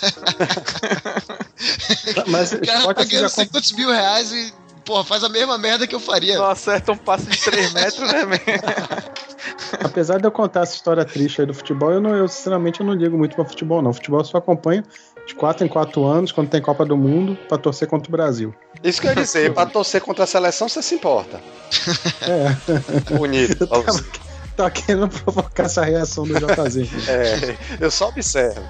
[2.27, 4.53] Mas O cara tá assim, ganhando já com- 50 mil reais e,
[4.83, 6.37] porra, faz a mesma merda que eu faria.
[6.37, 8.25] Não acerta um passo de 3 metros, né,
[9.83, 12.85] apesar de eu contar essa história triste aí do futebol, eu, não, eu sinceramente eu
[12.85, 13.93] não ligo muito pra futebol, não.
[13.93, 14.83] Futebol eu só acompanho
[15.25, 18.53] de 4 em 4 anos, quando tem Copa do Mundo, pra torcer contra o Brasil.
[18.83, 21.41] Isso que eu ia dizer, pra torcer contra a seleção, você se importa.
[22.21, 23.67] É, Bonito.
[24.55, 27.07] tava querendo provocar essa reação do JZ.
[27.07, 28.61] É, eu só observo.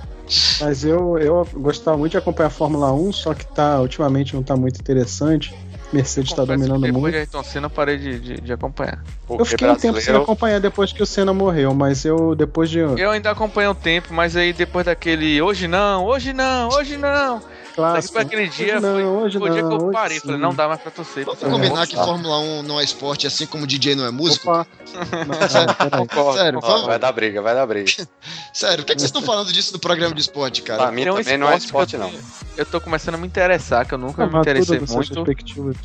[0.62, 4.44] Mas eu, eu gostava muito de acompanhar a Fórmula 1, só que tá, ultimamente não
[4.44, 5.54] tá muito interessante.
[5.96, 7.14] Mercedes tá que dominando Depois muito.
[7.14, 9.04] de Ayrton Senna, eu parei de, de, de acompanhar.
[9.30, 12.80] Eu fiquei um tempo sem acompanhar depois que o Senna morreu, mas eu depois de.
[12.80, 17.42] Eu ainda acompanhei um tempo, mas aí depois daquele hoje não, hoje não, hoje não.
[17.76, 18.14] Clássico.
[18.14, 19.94] Daqui pra aquele dia Hoje não, foi, hoje foi o dia que não, eu hoje
[19.94, 20.20] parei.
[20.20, 20.26] sim.
[20.26, 21.26] Falei, não dá mais pra torcer.
[21.26, 24.50] Vamos por combinar que Fórmula 1 não é esporte, assim como DJ não é músico?
[24.50, 24.68] Opa!
[24.94, 27.92] Não, não, Sério, vamos- Vai dar briga, vai dar briga.
[28.54, 30.84] Sério, o que, é que vocês estão falando disso no programa de esporte, cara?
[30.84, 32.12] Pra mim Tem um também não é esporte que não.
[32.58, 35.10] eu tô- começando a me interessar, que eu nunca me Mas interessei tudo nos seus
[35.10, 35.24] muito.
[35.30, 35.76] respectivos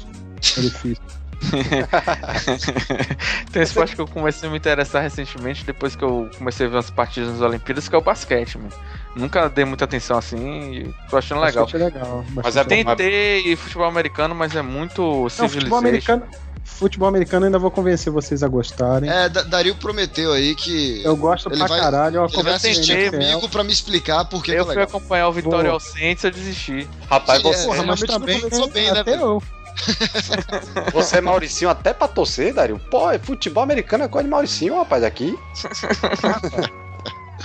[0.58, 1.16] orifícios.
[3.52, 6.70] Tem um esporte que eu comecei a me interessar recentemente, depois que eu comecei a
[6.70, 8.72] ver umas partidas nas Olimpíadas, que é o basquete, mano.
[9.16, 11.66] Nunca dei muita atenção assim e tô achando legal.
[11.72, 12.24] Legal.
[12.34, 16.22] Mas é bom, Tentei futebol americano, mas é muito Não, futebol americano,
[16.62, 19.08] futebol americano ainda vou convencer vocês a gostarem.
[19.10, 22.16] É, Da- Dario prometeu aí que Eu gosto Ele pra vai- caralho.
[22.16, 24.84] Eu ele vai assistir comigo pra me explicar por que que é Eu fui legal.
[24.88, 26.88] acompanhar o Vitória Saints e eu desisti.
[27.08, 29.42] Rapaz, Sim, é, você, Porra, mas também começou bem, né, até eu.
[30.92, 32.78] você é Mauricinho até pra torcer, Dario?
[32.90, 35.34] Pô, é futebol americano é coisa de Mauricinho, rapaz, aqui.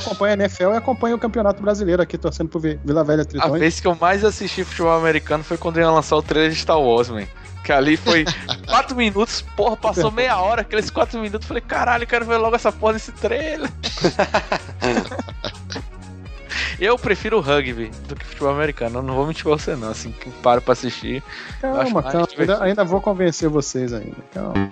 [0.05, 3.25] Acompanho a NFL e acompanho o Campeonato Brasileiro aqui, torcendo pro Vi- Vila Velha A
[3.25, 3.59] Tritões.
[3.59, 6.79] vez que eu mais assisti futebol americano foi quando ia lançar o trailer de Star
[6.79, 7.25] Wars, man.
[7.63, 8.25] Que ali foi
[8.67, 12.71] 4 minutos, porra, passou meia hora, aqueles 4 minutos, falei, caralho, quero ver logo essa
[12.71, 13.69] porra desse trailer.
[16.79, 19.91] eu prefiro o rugby do que futebol americano, eu não vou mentir pra você não,
[19.91, 21.21] assim, que paro pra assistir.
[21.61, 22.27] Calma, calma.
[22.37, 24.17] Ainda, ainda vou convencer vocês ainda.
[24.33, 24.71] Calma.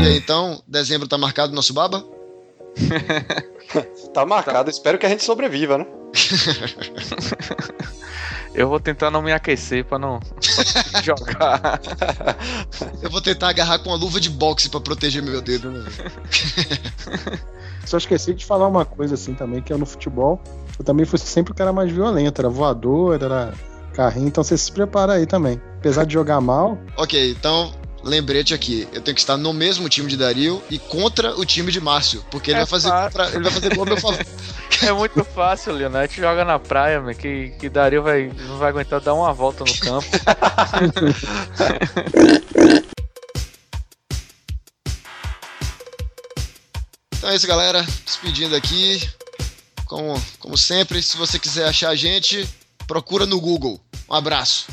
[0.00, 2.04] E aí, então, dezembro tá marcado no nosso baba?
[4.12, 5.86] Tá marcado, espero que a gente sobreviva, né?
[8.54, 10.20] Eu vou tentar não me aquecer pra não
[11.02, 11.80] jogar.
[13.02, 15.72] Eu vou tentar agarrar com a luva de boxe pra proteger meu dedo.
[15.72, 15.84] Né?
[17.84, 20.40] Só esqueci de falar uma coisa assim também, que eu no futebol,
[20.78, 23.52] eu também fui sempre o cara mais violento, era voador, era
[23.92, 25.60] carrinho, então você se prepara aí também.
[25.78, 27.74] Apesar de jogar mal, Ok, então
[28.04, 28.86] lembrete aqui.
[28.92, 32.24] Eu tenho que estar no mesmo time de Dario e contra o time de Márcio.
[32.30, 34.24] Porque ele, É vai, fazer, pra- ele vai fazer gol a meu favor.
[34.82, 36.00] É muito fácil, Leonel.
[36.02, 39.32] A gente joga na praia, meu, que, que Dario vai, não vai aguentar dar uma
[39.32, 40.06] volta no campo.
[47.16, 47.82] Então é isso, galera.
[48.04, 49.00] Despedindo aqui.
[49.86, 52.48] Como, como sempre, se você quiser achar a gente,
[52.86, 53.80] procura no Google.
[54.08, 54.66] Um abraço.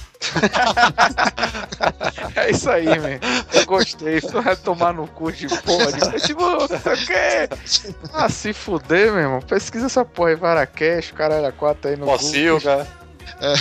[2.35, 3.19] É isso aí, meu.
[3.53, 4.17] Eu gostei.
[4.17, 5.99] Isso vai tomar no cu de porra de.
[6.33, 7.49] Você quer?
[8.13, 9.41] Ah, se fuder, meu irmão.
[9.41, 12.17] Pesquisa essa porra aí, Varacash, o caralho a quatro aí no Google.
[12.19, 12.87] Pocilga.
[13.39, 13.53] É,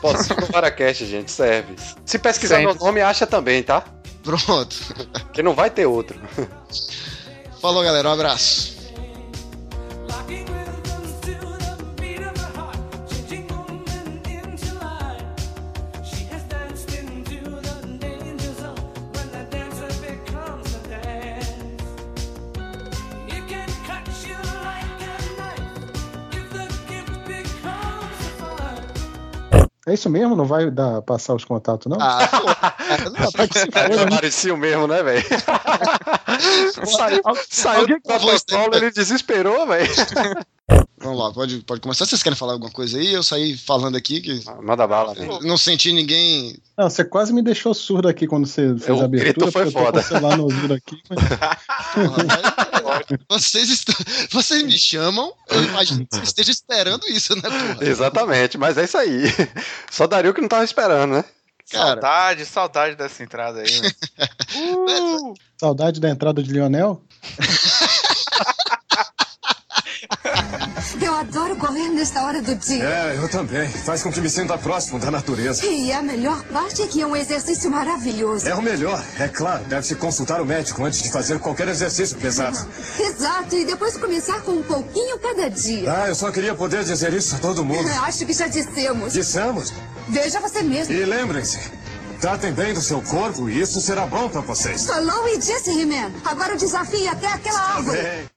[0.00, 1.74] Pocilga Maracast, gente, serve.
[2.04, 2.74] Se pesquisar Sempre.
[2.74, 3.84] meu nome, acha também, tá?
[4.24, 4.76] pronto.
[5.32, 6.18] Que não vai ter outro.
[7.60, 8.08] Falou, galera.
[8.08, 8.73] Um abraço.
[29.94, 30.34] É isso mesmo?
[30.34, 31.98] Não vai dar, passar os contatos, não?
[32.00, 32.26] Ah,
[33.70, 34.10] Tá É, né?
[34.10, 35.24] parecia o mesmo, né, velho?
[36.84, 38.00] saiu saiu do
[38.72, 38.76] né?
[38.78, 39.88] ele desesperou, velho.
[41.04, 42.06] Vamos lá, pode, pode começar.
[42.06, 43.12] Vocês querem falar alguma coisa aí?
[43.12, 45.38] Eu saí falando aqui que Manda bala, velho.
[45.42, 46.56] não senti ninguém.
[46.78, 49.32] Não, você quase me deixou surdo aqui quando você fez O a abertura.
[49.32, 50.32] grito foi porque eu tô foda.
[50.32, 50.96] o no ouvido aqui.
[51.10, 51.18] mas-
[53.28, 53.94] Vocês, estão...
[54.30, 57.78] vocês me chamam, eu imagino que você esteja esperando isso, né, porra?
[57.86, 59.24] Exatamente, mas é isso aí.
[59.90, 61.24] Só Dario que não tava esperando, né?
[61.70, 61.86] Cara.
[62.00, 65.30] Saudade, saudade dessa entrada aí, meu.
[65.30, 65.34] Uh!
[65.58, 67.02] Saudade da entrada de Lionel?
[71.00, 72.84] Eu adoro correr nesta hora do dia.
[72.84, 73.68] É, eu também.
[73.68, 75.64] Faz com que me sinta próximo da natureza.
[75.66, 78.48] E a melhor parte é que é um exercício maravilhoso.
[78.48, 79.64] É o melhor, é claro.
[79.64, 82.58] Deve-se consultar o médico antes de fazer qualquer exercício pesado.
[82.98, 85.92] Exato, e depois começar com um pouquinho cada dia.
[85.92, 87.88] Ah, eu só queria poder dizer isso a todo mundo.
[88.02, 89.12] Acho que já dissemos.
[89.12, 89.72] Dissemos.
[90.08, 90.92] Veja você mesmo.
[90.92, 91.58] E lembrem-se,
[92.20, 94.86] tratem bem do seu corpo e isso será bom pra vocês.
[94.86, 96.12] Falou e disse, He-Man.
[96.24, 98.02] Agora o desafio é até aquela árvore.
[98.02, 98.34] Bem.